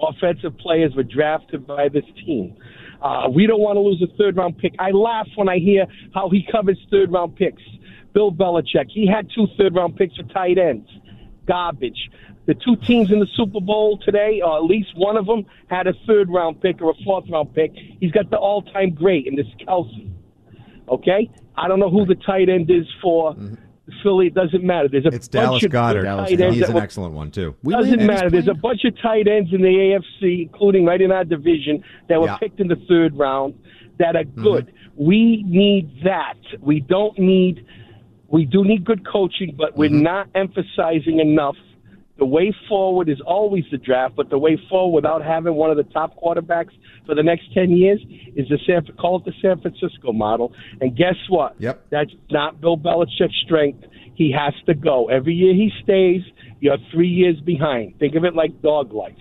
[0.00, 2.56] offensive players were drafted by this team.
[3.02, 4.74] Uh, we don't want to lose a third round pick.
[4.78, 7.62] I laugh when I hear how he covers third round picks.
[8.14, 10.88] Bill Belichick, he had two third round picks for tight ends.
[11.46, 12.10] Garbage.
[12.46, 15.86] The two teams in the Super Bowl today, or at least one of them, had
[15.86, 17.72] a third round pick or a fourth round pick.
[18.00, 20.10] He's got the all time great in this Kelce.
[20.88, 21.30] Okay?
[21.56, 23.36] I don't know who the tight end is for
[24.02, 24.26] Philly.
[24.28, 24.88] It doesn't matter.
[24.88, 25.16] There's a Mm-hmm.
[25.16, 26.02] It's bunch Dallas of Goedert.
[26.02, 27.54] good tight ends He's that an were excellent one too.
[27.64, 28.30] doesn't matter.
[28.30, 29.68] There's a bunch of tight ends in the
[30.22, 32.36] AFC, including right in our division, that were Yeah.
[32.36, 33.54] picked in the third round
[33.98, 34.42] that are Mm-hmm.
[34.42, 34.72] good.
[34.96, 36.38] We need that.
[36.60, 37.64] We don't need.
[38.28, 40.02] We do need good coaching, but we're Mm-hmm.
[40.02, 41.56] not emphasizing enough.
[42.18, 45.76] The way forward is always the draft, but the way forward without having one of
[45.76, 46.72] the top quarterbacks
[47.06, 48.00] for the next ten years
[48.36, 50.52] is the San call it the San Francisco model.
[50.80, 51.54] And guess what?
[51.58, 51.86] Yep.
[51.90, 53.84] That's not Bill Belichick's strength.
[54.14, 55.08] He has to go.
[55.08, 56.22] Every year he stays,
[56.60, 57.98] you're three years behind.
[57.98, 59.14] Think of it like dog life.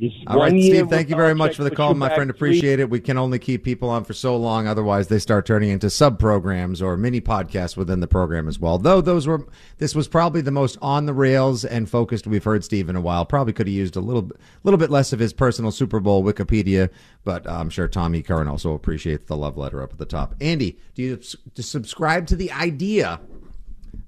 [0.00, 2.28] It's All right, Steve, thank you very much for the call, my friend.
[2.28, 2.90] Appreciate it.
[2.90, 6.18] We can only keep people on for so long, otherwise they start turning into sub
[6.18, 8.76] programs or mini podcasts within the program as well.
[8.76, 9.46] Though those were,
[9.78, 13.00] this was probably the most on the rails and focused we've heard Steve in a
[13.00, 13.24] while.
[13.24, 14.30] Probably could have used a little,
[14.64, 16.90] little bit less of his personal Super Bowl Wikipedia,
[17.22, 20.34] but I'm sure Tommy Curran also appreciates the love letter up at the top.
[20.40, 23.20] Andy, do you s- do you subscribe to the idea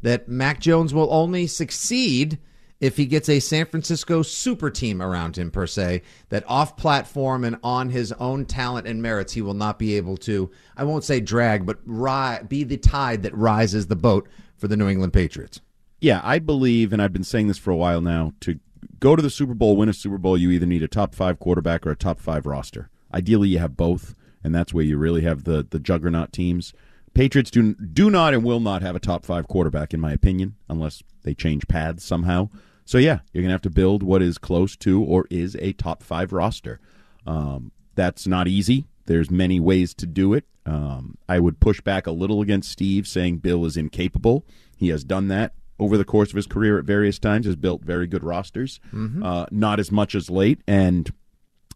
[0.02, 2.38] that Mac Jones will only succeed
[2.80, 7.44] if he gets a San Francisco super team around him, per se, that off platform
[7.44, 11.04] and on his own talent and merits, he will not be able to, I won't
[11.04, 15.14] say drag, but ri- be the tide that rises the boat for the New England
[15.14, 15.60] Patriots.
[16.00, 18.60] Yeah, I believe, and I've been saying this for a while now, to
[19.00, 21.38] go to the Super Bowl, win a Super Bowl, you either need a top five
[21.38, 22.90] quarterback or a top five roster.
[23.14, 26.74] Ideally, you have both, and that's where you really have the the juggernaut teams.
[27.16, 30.56] Patriots do do not and will not have a top five quarterback, in my opinion,
[30.68, 32.50] unless they change paths somehow.
[32.84, 36.02] So yeah, you're gonna have to build what is close to or is a top
[36.02, 36.78] five roster.
[37.26, 38.86] Um, that's not easy.
[39.06, 40.44] There's many ways to do it.
[40.66, 44.44] Um, I would push back a little against Steve saying Bill is incapable.
[44.76, 47.46] He has done that over the course of his career at various times.
[47.46, 48.78] Has built very good rosters.
[49.24, 51.10] Uh, not as much as late, and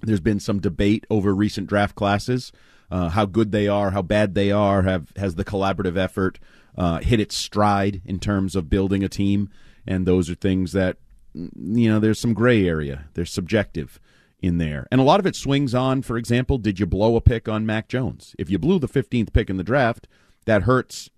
[0.02, 2.52] there's been some debate over recent draft classes,
[2.90, 4.82] uh, how good they are, how bad they are.
[4.82, 6.38] Have has the collaborative effort
[6.76, 9.50] uh, hit its stride in terms of building a team?
[9.86, 10.98] And those are things that
[11.36, 12.00] mm, you know.
[12.00, 13.06] There's some gray area.
[13.14, 14.00] There's subjective
[14.40, 16.02] in there, and a lot of it swings on.
[16.02, 18.34] For example, did you blow a pick on Mac Jones?
[18.38, 20.08] If you blew the 15th pick in the draft,
[20.46, 21.10] that hurts.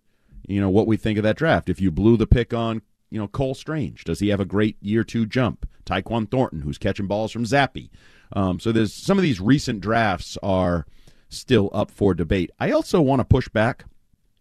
[0.46, 1.68] You know what we think of that draft.
[1.68, 4.76] If you blew the pick on you know Cole Strange, does he have a great
[4.80, 5.68] year two jump?
[5.84, 7.90] Tyquan Thornton, who's catching balls from Zappe.
[8.34, 10.86] Um, so there's some of these recent drafts are
[11.32, 12.50] still up for debate.
[12.60, 13.84] I also want to push back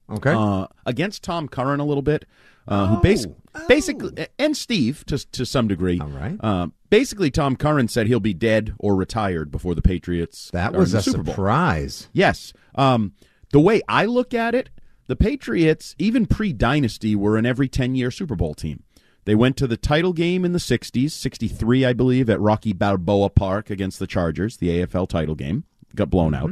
[0.09, 0.33] Okay.
[0.35, 2.25] uh, against Tom Curran a little bit,
[2.67, 3.27] uh, who bas-
[3.67, 5.99] basically and Steve to to some degree.
[5.99, 6.37] All right.
[6.39, 10.49] Uh, basically, Tom Curran said he'll be dead or retired before the Patriots.
[10.51, 12.09] that was a surprise.
[12.13, 12.53] Yes.
[12.75, 13.13] Um,
[13.51, 14.69] the way I look at it,
[15.07, 18.83] the Patriots, even pre dynasty, were an every 10 year Super Bowl team.
[19.25, 23.29] They went to the title game in the 60s, 63, I believe, at Rocky Balboa
[23.29, 25.63] Park against the Chargers, the AFL title game.
[25.95, 26.51] Got blown out.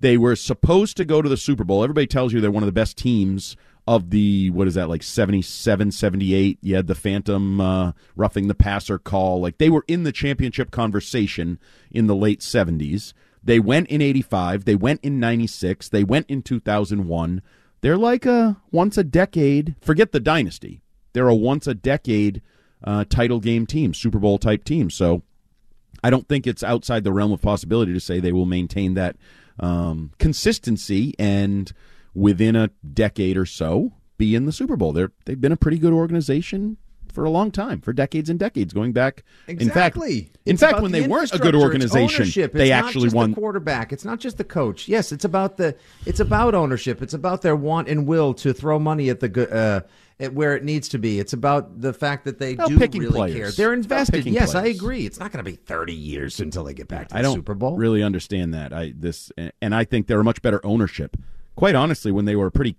[0.00, 1.82] They were supposed to go to the Super Bowl.
[1.82, 3.56] Everybody tells you they're one of the best teams
[3.86, 6.58] of the, what is that, like 77, 78.
[6.60, 9.40] You had the Phantom uh, roughing the passer call.
[9.40, 11.58] Like they were in the championship conversation
[11.90, 13.12] in the late 70s.
[13.42, 14.66] They went in 85.
[14.66, 15.88] They went in 96.
[15.88, 17.42] They went in 2001.
[17.80, 20.82] They're like a once a decade, forget the dynasty.
[21.12, 22.42] They're a once a decade
[22.84, 24.90] uh, title game team, Super Bowl type team.
[24.90, 25.22] So
[26.02, 29.16] I don't think it's outside the realm of possibility to say they will maintain that
[29.58, 31.72] um, consistency and
[32.14, 34.92] within a decade or so be in the Super Bowl.
[34.92, 36.76] They're they've been a pretty good organization
[37.18, 39.24] for a long time, for decades and decades, going back.
[39.48, 40.18] Exactly.
[40.18, 43.16] In fact, in fact, when the they weren't a good organization, they not actually just
[43.16, 43.30] won.
[43.32, 43.92] The quarterback.
[43.92, 44.86] It's not just the coach.
[44.86, 45.74] Yes, it's about the.
[46.06, 47.02] It's about ownership.
[47.02, 49.52] It's about their want and will to throw money at the good.
[49.52, 49.80] Uh,
[50.20, 51.18] at where it needs to be.
[51.18, 53.34] It's about the fact that they About do really players.
[53.36, 53.50] care.
[53.50, 54.24] They're invested.
[54.26, 55.04] Yes, I agree.
[55.04, 57.34] It's not going to be 30 years until they get back to the I don't
[57.34, 57.76] Super Bowl.
[57.76, 58.72] really understand that.
[58.72, 61.16] I this and I think they're a much better ownership.
[61.56, 62.76] Quite honestly, when they were a pretty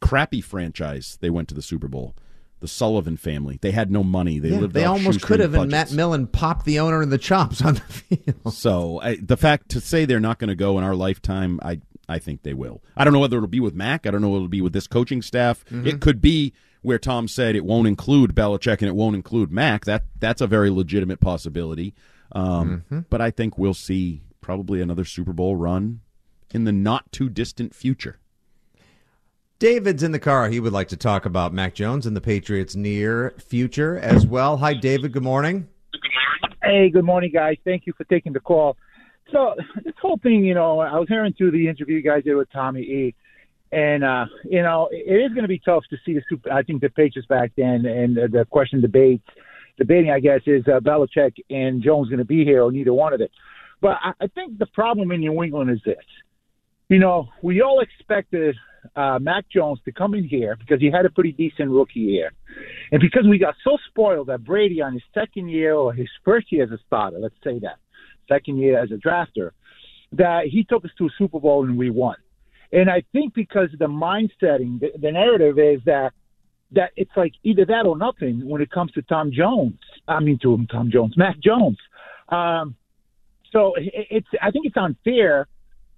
[0.00, 2.14] crappy franchise, they went to the Super Bowl.
[2.64, 3.58] The Sullivan family.
[3.60, 4.38] They had no money.
[4.38, 4.72] They Yeah, lived.
[4.72, 5.70] they almost could have, and.
[5.70, 8.54] Matt Millen popped the owner in the chops on the field.
[8.54, 11.80] So I, the fact to say they're not going to go in our lifetime, I
[12.08, 12.82] I think they will.
[12.96, 14.06] I don't know whether it'll be with Mac.
[14.06, 15.62] I don't know whether it'll be with this coaching staff.
[15.66, 15.86] Mm-hmm.
[15.86, 19.84] It could be where Tom said it won't include Belichick and it won't include Mac.
[19.84, 21.94] That that's a very legitimate possibility.
[22.32, 23.00] Um, Mm-hmm.
[23.10, 26.00] But I think we'll see probably another Super Bowl run
[26.54, 28.20] in the not too distant future.
[29.64, 30.50] David's in the car.
[30.50, 34.58] He would like to talk about Mac Jones and the Patriots' near future as well.
[34.58, 35.12] Hi, David.
[35.12, 35.66] Good morning.
[36.62, 37.56] Hey, good morning, guys.
[37.64, 38.76] Thank you for taking the call.
[39.32, 42.34] So this whole thing, you know, I was hearing through the interview you guys did
[42.34, 43.14] with Tommy E,
[43.72, 46.52] and uh, you know, it is going to be tough to see the super.
[46.52, 49.26] I think the Patriots back then, and uh, the question debates,
[49.78, 53.14] debating, I guess, is uh, Belichick and Jones going to be here or neither one
[53.14, 53.28] of them.
[53.80, 56.04] But I, I think the problem in New England is this.
[56.90, 58.56] You know, we all expected
[58.96, 62.32] uh, Mac Jones to come in here because he had a pretty decent rookie year.
[62.92, 66.52] And because we got so spoiled that Brady on his second year or his first
[66.52, 67.78] year as a starter, let's say that,
[68.28, 69.50] second year as a drafter,
[70.12, 72.16] that he took us to a Super Bowl and we won.
[72.72, 76.12] And I think because the mind setting, the, the narrative is that
[76.72, 79.78] that it's like either that or nothing when it comes to Tom Jones.
[80.08, 81.78] I mean, to him, Tom Jones, Mac Jones.
[82.28, 82.74] Um,
[83.52, 85.46] so it, it's I think it's unfair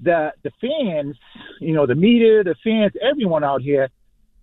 [0.01, 1.17] that the fans,
[1.61, 3.89] you know, the media, the fans, everyone out here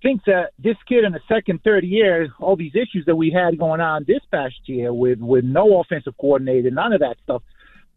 [0.02, 3.58] thinks that this kid in the second, third year, all these issues that we had
[3.58, 7.42] going on this past year with with no offensive coordinator, none of that stuff,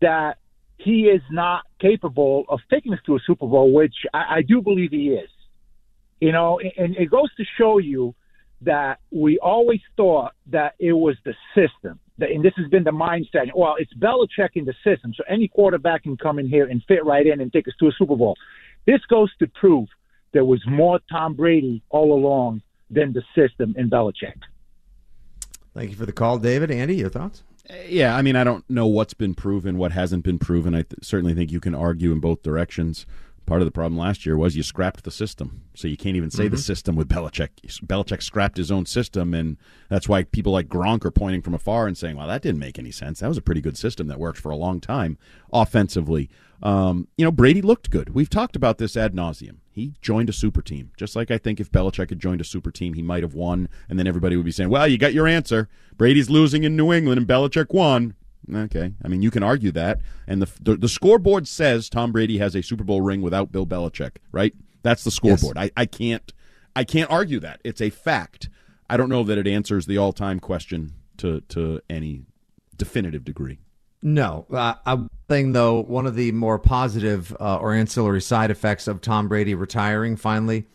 [0.01, 0.39] that
[0.79, 4.63] he is not capable of taking us to a Super Bowl, which I, I do
[4.63, 5.29] believe he is.
[6.21, 8.15] You know, and it goes to show you
[8.63, 12.01] that we always thought that it was the system.
[12.19, 13.51] That, and this has been the mindset.
[13.55, 17.05] Well, it's Belichick in the system, so any quarterback can come in here and fit
[17.05, 18.37] right in and take us to a Super Bowl.
[18.87, 19.89] This goes to prove
[20.33, 24.41] there was more Tom Brady all along than the system in Belichick.
[25.75, 26.71] Thank you for the call, David.
[26.71, 27.43] Andy, your thoughts?
[27.87, 30.75] Yeah, I mean, I don't know what's been proven, what hasn't been proven.
[30.75, 33.07] I th- certainly think you can argue in both directions.
[33.47, 36.33] Part of the problem last year was you scrapped the system, so you can't even
[36.33, 36.61] say the Mhm.
[36.61, 37.51] system with Belichick.
[37.87, 39.57] Belichick scrapped his own system, and
[39.89, 42.77] that's why people like Gronk are pointing from afar and saying, "Well, that didn't make
[42.77, 43.21] any sense.
[43.21, 45.17] That was a pretty good system that worked for a long time
[45.53, 46.29] offensively."
[46.61, 48.15] Um, you know, Brady looked good.
[48.15, 49.59] We've talked about this ad nauseum.
[49.71, 52.73] He joined a super team, just like I think if Belichick had joined a super
[52.73, 55.29] team, he might have won, and then everybody would be saying, "Well, you got your
[55.29, 55.69] answer.
[55.97, 58.15] Brady's losing in New England, and Belichick won."
[58.55, 62.39] Okay, I mean you can argue that, and the, the the scoreboard says Tom Brady
[62.39, 64.55] has a Super Bowl ring without Bill Belichick, right?
[64.83, 65.59] That's the scoreboard.
[65.59, 66.33] I, I can't
[66.77, 67.61] I can't argue that.
[67.65, 68.49] It's a fact.
[68.89, 72.23] I don't know that it answers the all time question to to any
[72.77, 73.59] definitive degree.
[74.03, 74.47] No.
[74.53, 79.01] Uh, a thing, though, one of the more positive uh, or ancillary side effects of
[79.01, 80.67] Tom Brady retiring finally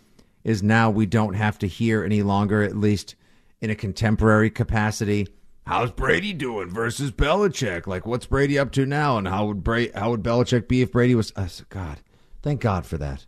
[0.43, 3.15] is now we don't have to hear any longer, at least
[3.61, 5.27] in a contemporary capacity.
[5.65, 7.87] How's Brady doing versus Belichick?
[7.87, 9.17] Like, what's Brady up to now?
[9.17, 11.31] And how would Bra- how would Belichick be if Brady was?
[11.35, 11.99] Uh, God,
[12.41, 13.25] thank God for that.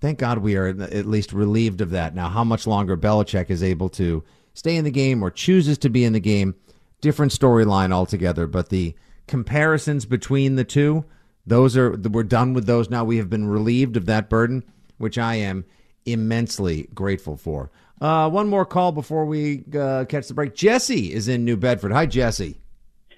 [0.00, 2.14] Thank God we are at least relieved of that.
[2.14, 4.24] Now, how much longer Belichick is able to
[4.54, 6.54] stay in the game or chooses to be in the game,
[7.00, 8.46] different storyline altogether.
[8.46, 8.94] But the
[9.26, 11.04] comparisons between the two,
[11.46, 13.04] those are we're done with those now.
[13.04, 14.64] We have been relieved of that burden,
[14.98, 15.64] which I am
[16.06, 17.70] immensely grateful for.
[18.00, 20.54] Uh, one more call before we uh, catch the break.
[20.54, 21.92] Jesse is in New Bedford.
[21.92, 22.56] Hi, Jesse.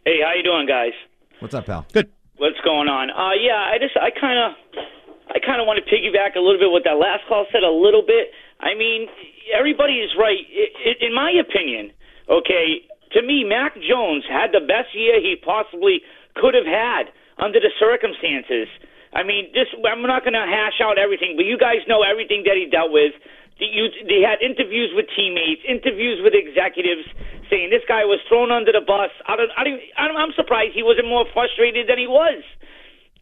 [0.04, 0.90] Hey, how you doing, guys?
[1.38, 1.86] What's up, pal?
[1.92, 2.10] Good.
[2.38, 3.10] What's going on?
[3.10, 4.58] Uh, yeah, I just, I kind of,
[5.30, 7.62] I kind of want to piggyback a little bit what that last call said.
[7.62, 8.34] A little bit.
[8.58, 9.06] I mean,
[9.54, 10.42] everybody is right.
[10.42, 11.94] I I in my opinion,
[12.26, 12.82] okay.
[13.14, 16.02] To me, Mac Jones had the best year he possibly
[16.34, 18.66] could have had under the circumstances.
[19.14, 19.68] I mean, this.
[19.86, 22.90] I'm not going to hash out everything, but you guys know everything that he dealt
[22.90, 23.12] with.
[23.58, 27.06] You, they had interviews with teammates, interviews with executives,
[27.50, 29.12] saying this guy was thrown under the bus.
[29.28, 32.42] I don't, I don't, I'm surprised he wasn't more frustrated than he was.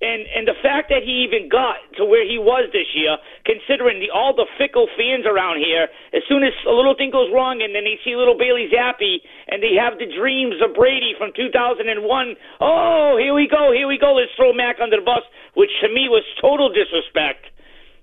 [0.00, 4.00] And and the fact that he even got to where he was this year, considering
[4.00, 7.60] the all the fickle fans around here, as soon as a little thing goes wrong
[7.60, 9.20] and then they see little Bailey Zappe
[9.52, 11.84] and they have the dreams of Brady from 2001.
[12.64, 14.16] Oh, here we go, here we go.
[14.16, 15.20] Let's throw Mac under the bus,
[15.52, 17.52] which to me was total disrespect.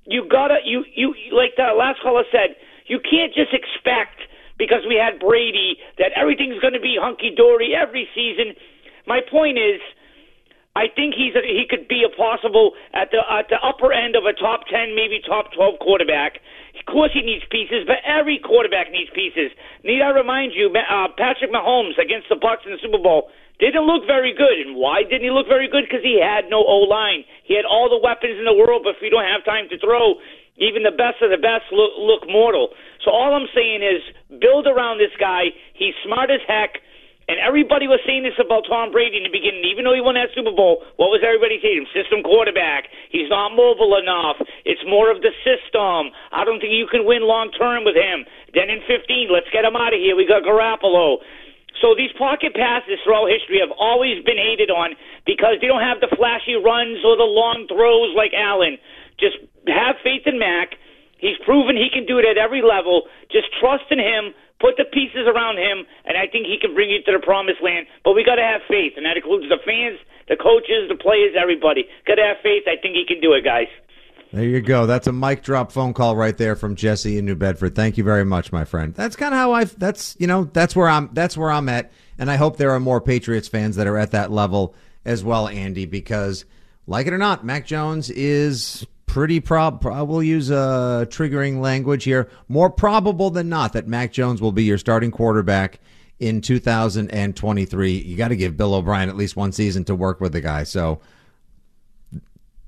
[0.07, 2.55] You gotta you you like the last caller said,
[2.87, 4.23] you can't just expect
[4.57, 8.55] because we had Brady that everything's going to be hunky dory every season.
[9.05, 9.79] My point is
[10.77, 14.13] I think he's a, he could be a possible at the at the upper end
[14.13, 16.37] of a top ten, maybe top twelve quarterback.
[16.77, 19.49] Of course, he needs pieces, but every quarterback needs pieces.
[19.81, 23.89] Need I remind you, uh, Patrick Mahomes against the Bucs in the Super Bowl didn't
[23.89, 25.89] look very good, and why didn't he look very good?
[25.89, 27.25] Because he had no O line.
[27.41, 29.81] He had all the weapons in the world, but if you don't have time to
[29.81, 30.21] throw,
[30.61, 32.69] even the best of the best look, look mortal.
[33.01, 34.05] So all I'm saying is
[34.37, 35.49] build around this guy.
[35.73, 36.77] He's smart as heck.
[37.27, 39.67] And everybody was saying this about Tom Brady in the beginning.
[39.67, 41.83] Even though he won that Super Bowl, what was everybody saying?
[41.91, 42.87] System quarterback.
[43.11, 44.39] He's not mobile enough.
[44.63, 46.15] It's more of the system.
[46.31, 48.23] I don't think you can win long term with him.
[48.55, 50.15] Then in 15, let's get him out of here.
[50.15, 51.19] We got Garoppolo.
[51.83, 54.95] So these pocket passes throughout history have always been hated on
[55.27, 58.79] because they don't have the flashy runs or the long throws like Allen.
[59.19, 60.79] Just have faith in Mac.
[61.19, 63.09] He's proven he can do it at every level.
[63.29, 66.89] Just trust in him put the pieces around him, and I think he can bring
[66.89, 67.87] you to the promised land.
[68.03, 71.35] But we got to have faith, and that includes the fans, the coaches, the players,
[71.39, 71.85] everybody.
[72.05, 72.63] Got to have faith.
[72.67, 73.69] I think he can do it, guys.
[74.33, 74.85] There you go.
[74.85, 77.75] That's a mic drop phone call right there from Jesse in New Bedford.
[77.75, 78.93] Thank you very much, my friend.
[78.93, 79.63] That's kind of how I.
[79.63, 81.09] That's you know that's where I'm.
[81.13, 84.11] That's where I'm at, and I hope there are more Patriots fans that are at
[84.11, 85.85] that level as well, Andy.
[85.85, 86.43] Because
[86.87, 89.85] like it or not, Mac Jones is pretty prob.
[89.87, 92.29] I will use a triggering language here.
[92.47, 95.79] More probable than not that Mac Jones will be your starting quarterback
[96.19, 97.91] in 2023.
[97.91, 100.63] You got to give Bill O'Brien at least one season to work with the guy.
[100.63, 100.99] So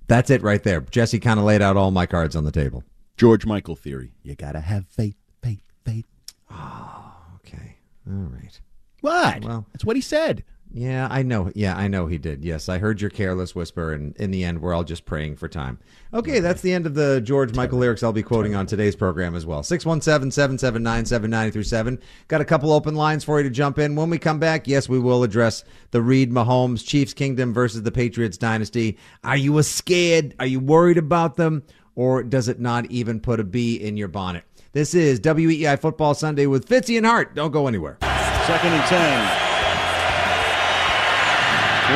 [0.08, 0.82] that's it right there.
[0.82, 2.84] Jesse kind of laid out all my cards on the table.
[3.18, 4.12] George Michael theory.
[4.24, 6.06] You got to have faith, faith, faith.
[6.50, 7.76] Oh, okay.
[8.10, 8.60] All right.
[9.02, 9.44] What?
[9.44, 10.44] Well, that's what he said.
[10.72, 11.52] Yeah, I know.
[11.56, 12.46] Yeah, I know he did.
[12.46, 15.48] Yes, I heard your careless whisper, and in the end, we're all just praying for
[15.48, 15.80] time.
[16.14, 19.36] Okay, that's the end of the George Michael lyrics I'll be quoting on today's program
[19.36, 19.64] as well.
[19.64, 22.00] 617 779 7937.
[22.28, 23.96] Got a couple open lines for you to jump in.
[23.96, 27.92] When we come back, yes, we will address the Reid Mahomes Chiefs Kingdom versus the
[27.92, 29.00] Patriots Dynasty.
[29.24, 30.36] Are you a scared?
[30.40, 31.64] Are you worried about them?
[31.96, 34.44] Or does it not even put a bee in your bonnet?
[34.72, 37.34] This is WEEI Football Sunday with Fitzy and Hart.
[37.34, 37.98] Don't go anywhere.
[38.46, 39.49] Second and 10.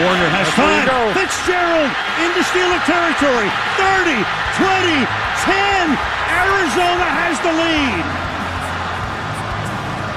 [0.02, 1.14] Warner has That's time.
[1.14, 3.50] Fitzgerald into Steeler territory.
[3.78, 4.26] 30,
[4.58, 5.06] 20,
[5.46, 5.94] 10.
[6.34, 8.06] Arizona has the lead.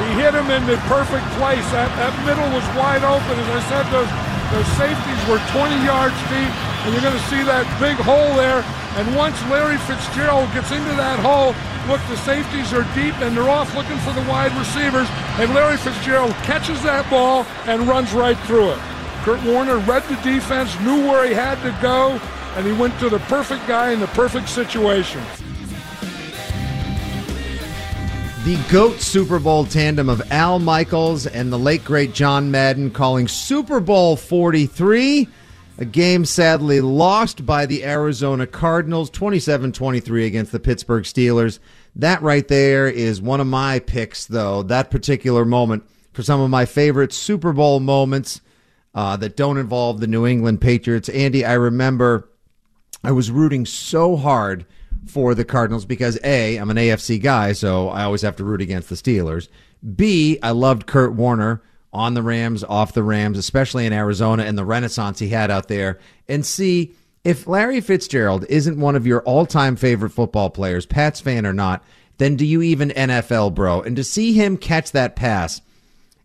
[0.00, 1.64] He hit him in the perfect place.
[1.76, 3.36] That, that middle was wide open.
[3.36, 4.08] As I said, those,
[4.52, 6.52] those safeties were 20 yards deep,
[6.84, 8.64] and you're going to see that big hole there.
[8.96, 11.52] And once Larry Fitzgerald gets into that hole,
[11.84, 15.04] look, the safeties are deep and they're off looking for the wide receivers.
[15.36, 18.80] And Larry Fitzgerald catches that ball and runs right through it.
[19.26, 22.20] Kurt Warner read the defense, knew where he had to go,
[22.54, 25.20] and he went to the perfect guy in the perfect situation.
[28.44, 33.26] The GOAT Super Bowl tandem of Al Michaels and the late great John Madden calling
[33.26, 35.26] Super Bowl 43.
[35.78, 41.58] A game sadly lost by the Arizona Cardinals 27 23 against the Pittsburgh Steelers.
[41.96, 46.48] That right there is one of my picks, though, that particular moment for some of
[46.48, 48.40] my favorite Super Bowl moments
[48.96, 51.10] uh, that don't involve the New England Patriots.
[51.10, 52.30] Andy, I remember
[53.04, 54.64] I was rooting so hard
[55.06, 58.62] for the Cardinals because A, I'm an AFC guy, so I always have to root
[58.62, 59.48] against the Steelers.
[59.94, 64.56] B, I loved Kurt Warner on the Rams, off the Rams, especially in Arizona and
[64.56, 66.00] the renaissance he had out there.
[66.26, 71.20] And C, if Larry Fitzgerald isn't one of your all time favorite football players, Pats
[71.20, 71.84] fan or not,
[72.16, 73.82] then do you even NFL, bro?
[73.82, 75.60] And to see him catch that pass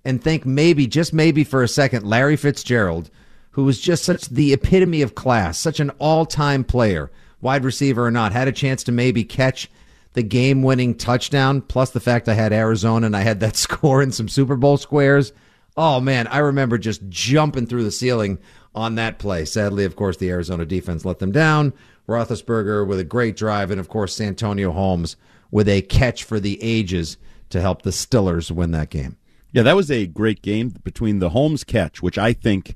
[0.04, 3.10] and think maybe, just maybe for a second, Larry Fitzgerald,
[3.52, 8.06] who was just such the epitome of class, such an all time player, wide receiver
[8.06, 9.70] or not, had a chance to maybe catch
[10.14, 14.02] the game winning touchdown, plus the fact I had Arizona and I had that score
[14.02, 15.34] in some Super Bowl squares.
[15.78, 18.40] Oh man, I remember just jumping through the ceiling
[18.76, 19.46] on that play.
[19.46, 21.74] Sadly, of course, the Arizona defense let them down.
[22.08, 25.16] Roethlisberger with a great drive, and of course, Santonio Holmes
[25.50, 27.18] with a catch for the ages
[27.50, 29.18] to help the Stillers win that game.
[29.52, 32.76] Yeah, that was a great game between the Holmes catch, which I think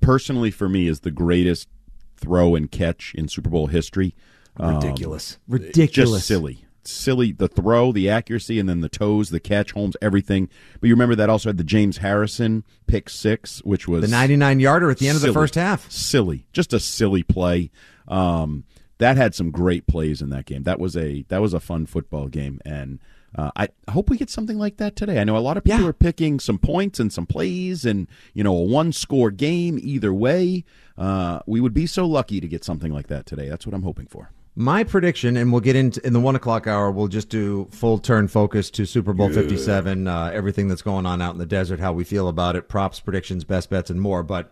[0.00, 1.68] personally for me is the greatest
[2.16, 4.14] throw and catch in Super Bowl history.
[4.58, 5.34] Ridiculous.
[5.48, 6.10] Um, Ridiculous.
[6.12, 6.64] Just silly.
[6.84, 10.48] silly the throw, the accuracy, and then the toes, the catch, Holmes, everything.
[10.80, 14.60] But you remember that also had the James Harrison pick six, which was The 99
[14.60, 15.90] yarder at the end of the first half.
[15.90, 17.70] Silly, just a silly play.
[18.08, 18.64] Um,
[18.98, 20.62] that had some great plays in that game.
[20.62, 22.98] That was a that was a fun football game, and
[23.36, 25.20] uh, I hope we get something like that today.
[25.20, 28.42] I know a lot of people are picking some points and some plays, and you
[28.42, 30.64] know a one score game either way.
[30.96, 33.48] Uh, we would be so lucky to get something like that today.
[33.48, 34.30] That's what I'm hoping for.
[34.58, 36.90] My prediction, and we'll get into in the one o'clock hour.
[36.90, 39.34] We'll just do full turn focus to Super Bowl Yeah.
[39.42, 42.56] Fifty Seven, uh, everything that's going on out in the desert, how we feel about
[42.56, 44.22] it, props, predictions, best bets, and more.
[44.22, 44.50] But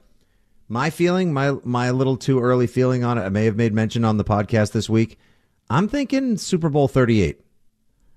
[0.69, 4.05] my feeling, my my little too early feeling on it, I may have made mention
[4.05, 5.19] on the podcast this week.
[5.71, 7.41] I'm thinking Super Bowl Thirty Eight.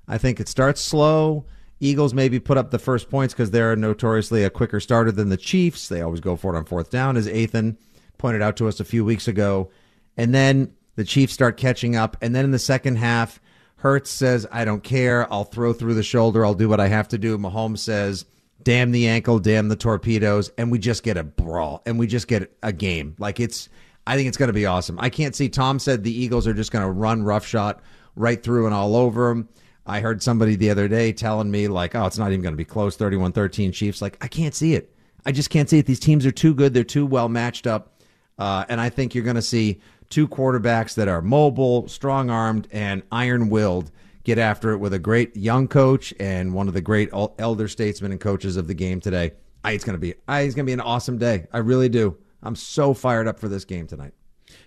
[0.07, 1.45] I think it starts slow.
[1.79, 5.37] Eagles maybe put up the first points because they're notoriously a quicker starter than the
[5.37, 5.87] Chiefs.
[5.89, 7.77] They always go for it on fourth down, as Ethan
[8.17, 9.69] pointed out to us a few weeks ago.
[10.15, 12.17] And then the Chiefs start catching up.
[12.21, 13.39] And then in the second half,
[13.75, 15.31] Hurts says, I don't care.
[15.31, 16.43] I'll throw through the shoulder.
[16.43, 17.37] I'll do what I have to do.
[17.37, 18.25] Mahomes says,
[18.63, 20.51] damn the ankle, damn the torpedoes.
[20.57, 23.15] And we just get a brawl and we just get a game.
[23.19, 23.69] Like it's,
[24.07, 24.97] I think it's going to be awesome.
[24.99, 25.47] I can't see.
[25.47, 27.79] Tom said the Eagles are just going to run roughshod
[28.15, 29.47] right through and all over them.
[29.88, 32.57] I heard somebody the other day telling me, like, oh, it's not even going to
[32.57, 34.01] be close 31 13 Chiefs.
[34.01, 34.93] Like, I can't see it.
[35.25, 35.85] I just can't see it.
[35.85, 36.73] These teams are too good.
[36.73, 38.01] They're too well matched up.
[38.38, 39.79] Uh, and I think you're going to see
[40.09, 43.91] two quarterbacks that are mobile, strong armed, and iron willed
[44.23, 47.09] get after it with a great young coach and one of the great
[47.39, 49.31] elder statesmen and coaches of the game today.
[49.63, 51.47] I, it's going to be I, it's going to be an awesome day.
[51.53, 52.17] I really do.
[52.43, 54.13] I'm so fired up for this game tonight.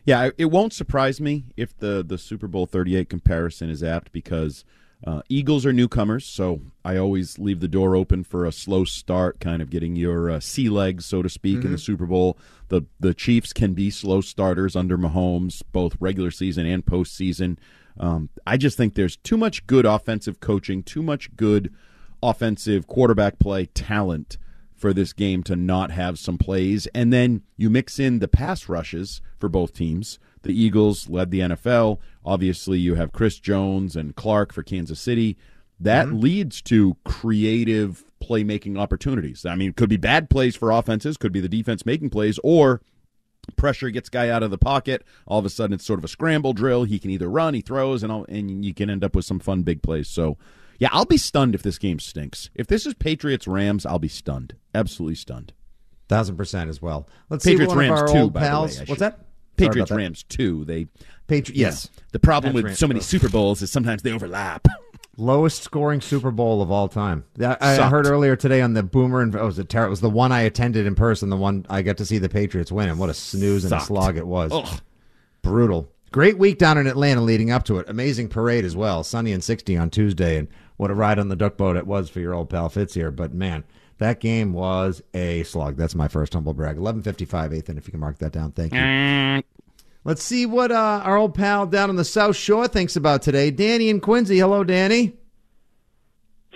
[0.05, 4.65] Yeah, it won't surprise me if the the Super Bowl 38 comparison is apt because
[5.07, 9.41] uh, Eagles are newcomers, so I always leave the door open for a slow start,
[9.41, 11.81] kind of getting your uh, sea legs, so to speak, in the Mhm.
[11.81, 12.37] Super Bowl.
[12.69, 17.57] The the Chiefs can be slow starters under Mahomes, both regular season and postseason.
[17.99, 21.73] Um, I just think there's too much good offensive coaching, too much good
[22.23, 24.37] offensive quarterback play talent
[24.75, 26.87] for this game to not have some plays.
[26.95, 30.19] And then you mix in the pass rushes for both teams.
[30.43, 31.99] The Eagles led the NFL.
[32.25, 35.37] Obviously, you have Chris Jones and Clark for Kansas City.
[35.79, 36.21] That mm-hmm.
[36.21, 39.47] leads to creative playmaking opportunities.
[39.47, 42.39] I mean, it could be bad plays for offenses, could be the defense making plays,
[42.45, 42.83] or
[43.57, 45.05] pressure gets guy out of the pocket.
[45.27, 46.85] All of a sudden, it's sort of a scramble drill.
[46.85, 49.41] He can either run, he throws, and all, and you can end up with some
[49.41, 50.09] fun big plays.
[50.09, 50.37] So,
[50.79, 52.51] yeah, I'll be stunned if this game stinks.
[52.55, 55.53] If this is Patriots Rams, I'll be stunned, absolutely stunned.
[56.09, 57.09] Thousand percent as well.
[57.29, 58.89] Let's Patriots see one Rams of our two, old by the way, pals.
[58.89, 59.21] What's that?
[59.65, 59.91] Sorry Patriots.
[59.91, 60.65] Rams too.
[60.65, 60.87] They
[61.27, 61.69] Patri- yeah.
[61.69, 61.89] yes.
[62.13, 63.01] The problem That's with so many.
[63.01, 64.67] Super Bowls is sometimes they overlap.
[65.17, 67.25] Lowest scoring Super Bowl of all time.
[67.37, 69.91] Yeah, I, I heard earlier today on the Boomer and oh, was it ter- it
[69.91, 72.73] was the one I attended in person, the one I got to see the Patriots
[72.73, 74.51] win, and what a snooze and a slog it was.
[74.53, 74.81] Ugh.
[75.43, 75.91] Brutal.
[76.11, 77.89] Great week down in Atlanta leading up to it.
[77.89, 79.05] Amazing parade as well.
[79.05, 82.09] Sunny and 60 on Tuesday, and what a ride on the duck boat it was
[82.09, 83.11] for your old pal Fitz here.
[83.11, 83.65] But man,
[83.99, 85.77] that game was a slog.
[85.77, 86.79] That's my first humble brag.
[86.79, 87.79] 11:55, Ethan.
[87.79, 88.81] If you can mark that down, thank you.
[88.81, 89.45] Mm.
[90.03, 93.51] Let's see what uh, our old pal down on the South Shore thinks about today.
[93.51, 94.39] Danny and Quincy.
[94.39, 95.15] Hello, Danny.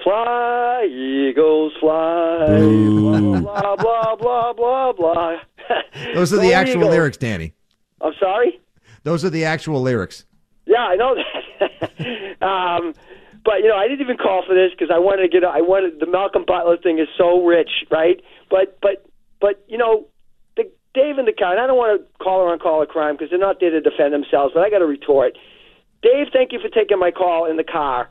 [0.03, 2.47] Fly, eagles, fly.
[2.49, 3.41] Boo.
[3.41, 5.37] Blah, blah, blah, blah, blah, blah.
[6.15, 6.91] Those are Go the actual Eagles.
[6.91, 7.55] lyrics, Danny.
[8.01, 8.61] I'm sorry?
[9.03, 10.25] Those are the actual lyrics.
[10.67, 11.15] Yeah, I know
[11.61, 12.43] that.
[12.43, 12.95] um,
[13.45, 15.45] but you know, I didn't even call for this because I wanted to get.
[15.45, 18.21] I wanted the Malcolm Butler thing is so rich, right?
[18.51, 19.07] But but
[19.41, 20.07] but you know,
[20.95, 21.53] Dave and the guy.
[21.53, 23.71] And I don't want to call her on call a crime because they're not there
[23.71, 24.55] to defend themselves.
[24.55, 25.37] But I got to retort.
[26.03, 28.11] Dave, thank you for taking my call in the car,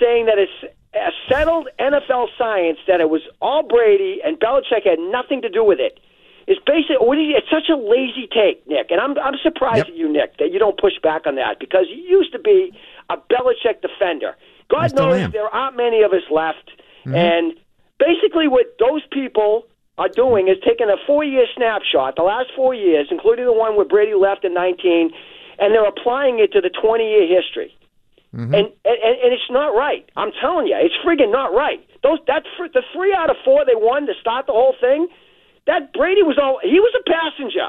[0.00, 4.98] saying that it's a settled NFL science that it was all Brady and Belichick had
[4.98, 5.98] nothing to do with it.
[6.46, 10.38] It's basically it's such a lazy take, Nick, and I'm I'm surprised at you, Nick,
[10.38, 12.72] that you don't push back on that because you used to be
[13.10, 14.36] a Belichick defender.
[14.68, 15.30] God knows am.
[15.30, 16.70] there aren't many of us left,
[17.06, 17.14] Mhm.
[17.16, 17.52] and
[17.98, 19.66] basically what those people
[19.98, 23.84] are doing is taking a four-year snapshot, the last four years, including the one where
[23.84, 25.10] Brady left in 19,
[25.58, 27.76] and they're applying it to the 20-year history.
[28.32, 28.54] Mm-hmm.
[28.54, 30.08] And, and and it's not right.
[30.16, 31.84] I'm telling you, it's friggin' not right.
[32.02, 35.08] Those that the three out of four they won to start the whole thing.
[35.66, 37.68] That Brady was all he was a passenger.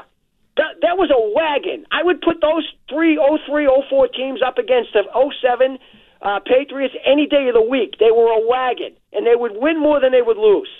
[0.56, 1.84] That that was a wagon.
[1.92, 5.76] I would put those three oh three oh four teams up against the oh seven
[6.22, 8.00] uh, Patriots any day of the week.
[8.00, 10.72] They were a wagon, and they would win more than they would lose.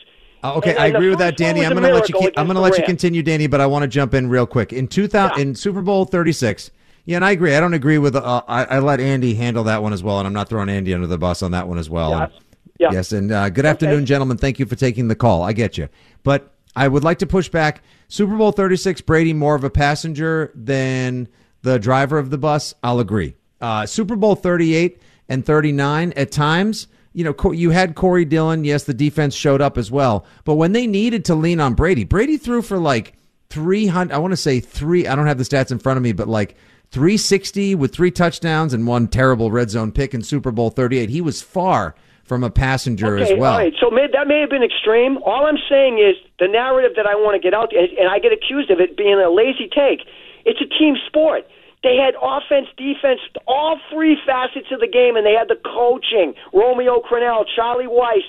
[0.45, 1.65] Uh, okay, And- I and the agree with that, Danny.
[1.65, 2.19] I'm going to let you.
[2.19, 3.47] Keep, I'm going to let you continue, Danny.
[3.47, 4.73] But I want to jump in real quick.
[4.73, 6.71] In 2000, in Super Bowl 36.
[7.07, 7.55] Yeah, and I agree.
[7.55, 8.15] I don't agree with.
[8.15, 10.93] Uh, I, I let Andy handle that one as well, and I'm not throwing Andy
[10.95, 12.11] under the bus on that one as well.
[12.11, 12.23] Yeah.
[12.25, 12.33] And-
[12.81, 12.89] Yeah.
[12.93, 14.37] Yes, and uh, good afternoon, gentlemen.
[14.37, 15.43] Thank you for taking the call.
[15.43, 15.89] I get you,
[16.25, 17.83] but I would like to push back.
[18.09, 21.29] Super Bowl 36, Brady more of a passenger than
[21.63, 22.75] the driver of the bus.
[22.83, 23.35] I'll agree.
[23.61, 26.89] Uh, Super Bowl 38, and 39 at times.
[27.15, 28.65] You know, you had Corey Dillon.
[28.65, 30.27] Yes, the defense showed up as well.
[30.45, 33.15] But when they needed to lean on Brady, Brady threw for like
[33.51, 34.13] 300.
[34.13, 35.07] I want to say three.
[35.07, 36.57] I don't have the stats in front of me, but like
[36.91, 41.09] 360 with three touchdowns and one terrible red zone pick in Super Bowl 38.
[41.09, 41.95] He was far
[42.25, 43.53] from a passenger okay, as well.
[43.53, 45.19] All right, so may, that may have been extreme.
[45.19, 48.19] All I'm saying is the narrative that I want to get out, and, and I
[48.19, 50.07] get accused of it being a lazy take.
[50.45, 51.47] It's a team sport.
[51.85, 56.33] They had offense, defense, all three facets of the game, and they had the coaching.
[56.53, 58.25] Romeo Crennel, Charlie Weis.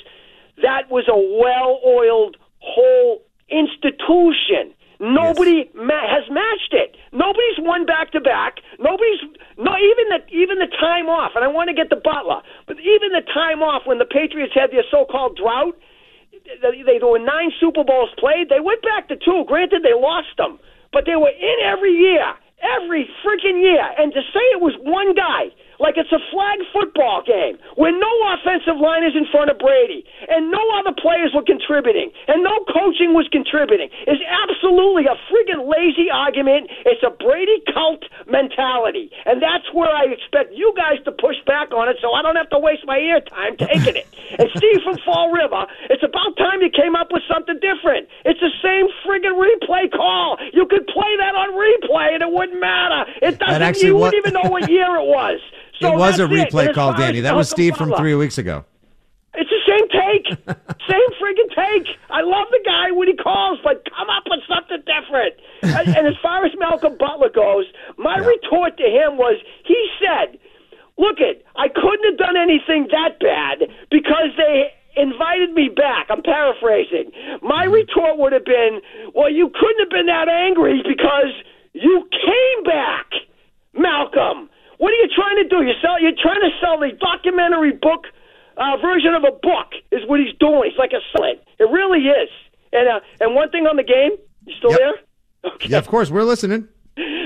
[0.62, 4.76] That was a well-oiled whole institution.
[5.00, 6.96] Nobody ma- has matched it.
[7.12, 8.60] Nobody's won back to back.
[8.80, 9.20] Nobody's
[9.58, 11.32] no even the even the time off.
[11.36, 14.54] And I want to get the Butler, but even the time off when the Patriots
[14.56, 15.76] had their so-called drought,
[16.32, 18.48] they, they there were nine Super Bowls played.
[18.48, 19.44] They went back to two.
[19.48, 20.60] Granted, they lost them,
[20.94, 22.32] but they were in every year,
[22.78, 23.86] every freaking year.
[23.98, 28.14] And to say it was one guy like it's a flag football game where no
[28.34, 32.56] offensive line is in front of Brady and no other players were contributing and no
[32.72, 36.70] coaching was contributing is absolutely a friggin' lazy argument.
[36.86, 39.12] It's a Brady cult mentality.
[39.26, 42.36] And that's where I expect you guys to push back on it so I don't
[42.36, 44.08] have to waste my airtime taking it.
[44.40, 48.08] and Steve from Fall River, it's about time you came up with something different.
[48.24, 50.38] It's the same friggin' replay call.
[50.54, 53.10] You could play that on replay and it wouldn't matter.
[53.22, 55.40] It doesn't you wouldn't even know what year it was.
[55.80, 57.22] So it was a replay call, Danny.
[57.22, 58.66] That was Steve from three weeks ago.
[59.34, 60.26] It's the same take.
[60.90, 61.88] same friggin' take.
[62.10, 65.36] I love the guy when he calls, but come up with something different.
[65.62, 67.66] and, and as far as Malcolm Butler goes,
[67.98, 70.40] my retort to him was he said,
[70.98, 76.08] Look it, I couldn't have done anything that bad because they invited me back.
[76.10, 77.12] I'm paraphrasing.
[77.42, 77.74] My mm-hmm.
[77.74, 78.80] retort would have been,
[79.14, 81.36] Well, you couldn't have been that angry because
[81.74, 83.08] you came back,
[83.74, 84.50] Malcolm.
[84.78, 85.64] What are you trying to do?
[85.64, 86.00] You sell.
[86.02, 88.06] You're trying to sell the documentary book
[88.58, 89.72] uh, version of a book.
[89.92, 90.70] Is what he's doing.
[90.70, 91.44] He's like a slit.
[91.60, 92.30] It really is.
[92.74, 94.12] And uh, and one thing on the game.
[94.46, 94.96] You still there?
[95.68, 96.68] Yeah, of course, we're listening.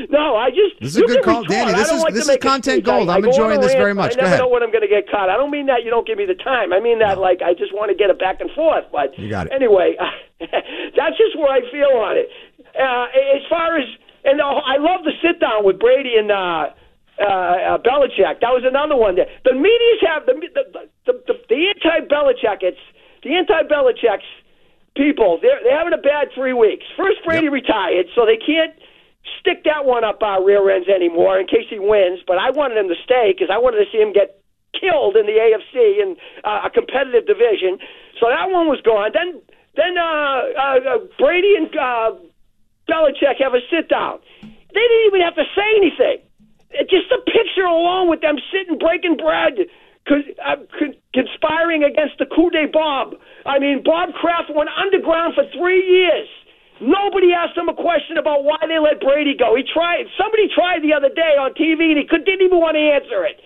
[0.10, 1.50] No, I just This is a good call, retort.
[1.50, 1.74] Danny.
[1.74, 3.08] This is- like this is content gold.
[3.10, 4.18] I, I'm I enjoying this rant, very much.
[4.18, 5.30] I never know when I'm going to get caught.
[5.30, 6.74] I don't mean that you don't give me the time.
[6.74, 8.86] I mean that like I just want to get it back and forth.
[8.92, 9.54] But You got it.
[9.54, 9.96] anyway,
[10.40, 12.30] that's just where I feel on it.
[12.74, 13.06] Uh,
[13.38, 13.86] as far as
[14.26, 16.32] and uh, I love the sit down with Brady and.
[16.32, 16.70] Uh,
[17.20, 18.40] uh, uh, Belichick.
[18.42, 19.16] That was another one.
[19.16, 19.28] There.
[19.44, 20.64] The media's have the the
[21.06, 22.80] the, the, the anti Belichickets,
[23.24, 24.30] the anti Belichick's
[24.96, 25.40] people.
[25.42, 26.86] They're they're having a bad three weeks.
[26.98, 28.74] First, Brady retired, so they can't
[29.40, 32.20] stick that one up our rear ends anymore in case he wins.
[32.26, 34.40] But I wanted him to stay because I wanted to see him get
[34.80, 37.80] killed in the AFC in uh, a competitive division.
[38.20, 39.12] So that one was gone.
[39.14, 39.42] Then
[39.76, 42.16] then uh, uh, uh, Brady and uh,
[42.88, 44.20] Belichick have a sit down.
[44.42, 46.29] They didn't even have to say anything.
[46.90, 49.66] Just the picture alone with them sitting breaking bread,
[50.10, 50.56] uh,
[51.14, 53.16] conspiring against the coup de Bob.
[53.46, 56.30] I mean, Bob Kraft went underground for three years.
[56.82, 59.56] Nobody asked him a question about why they let Brady go.
[59.56, 60.06] He tried.
[60.16, 63.26] Somebody tried the other day on TV, and he could, didn't even want to answer
[63.26, 63.42] it.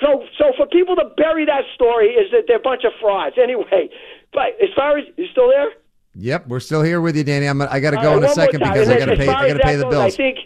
[0.00, 3.36] So, so for people to bury that story is that they're a bunch of frauds.
[3.40, 3.90] Anyway,
[4.32, 5.72] but as far as you still there?
[6.14, 7.46] Yep, we're still here with you, Danny.
[7.46, 9.28] I'm, I got to go All in a right, second because I got to pay.
[9.28, 10.14] I got to pay the bills.
[10.14, 10.38] I think.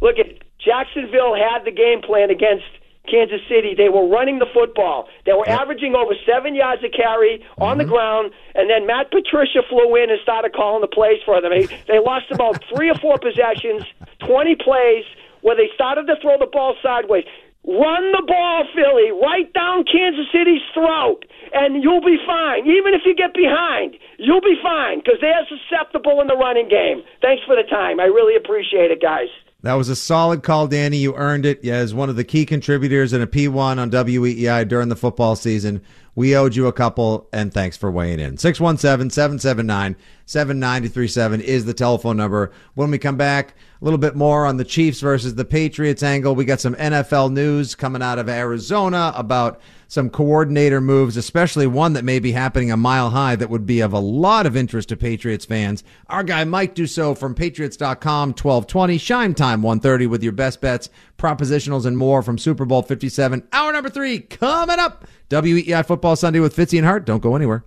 [0.00, 0.26] Look at
[0.64, 2.64] Jacksonville had the game plan against
[3.10, 3.74] Kansas City.
[3.74, 5.08] They were running the football.
[5.26, 7.78] They were averaging over seven yards a carry on Mm-hmm.
[7.78, 11.50] the ground, and then Matt Patricia flew in and started calling the plays for them.
[11.50, 13.82] They, they lost about three or four possessions,
[14.20, 15.04] twenty plays,
[15.42, 17.24] where they started to throw the ball sideways.
[17.64, 22.66] Run the ball, Philly, right down Kansas City's throat, and you'll be fine.
[22.66, 27.02] Even if you get behind, you'll be fine because they're susceptible in the running game.
[27.20, 28.00] Thanks for the time.
[28.00, 29.28] I really appreciate it, guys.
[29.62, 30.96] That was a solid call, Danny.
[30.96, 34.88] You earned it as one of the key contributors in a P1 on WEEI during
[34.88, 35.82] the football season.
[36.16, 38.36] We owed you a couple, and thanks for weighing in.
[38.38, 39.96] 617 779
[40.26, 42.50] 7937 is the telephone number.
[42.74, 46.34] When we come back, a little bit more on the Chiefs versus the Patriots angle.
[46.34, 49.60] We got some NFL news coming out of Arizona about
[49.92, 53.80] some coordinator moves, especially one that may be happening a mile high that would be
[53.80, 55.84] of a lot of interest to Patriots fans.
[56.06, 60.88] Our guy Mike Dussault from Patriots.com, 1220, Shine Time 130 with your best bets,
[61.18, 63.46] propositionals, and more from Super Bowl 57.
[63.52, 65.04] Hour number three coming up.
[65.28, 67.04] WEEI Football Sunday with Fitzy and Hart.
[67.04, 67.66] Don't go anywhere.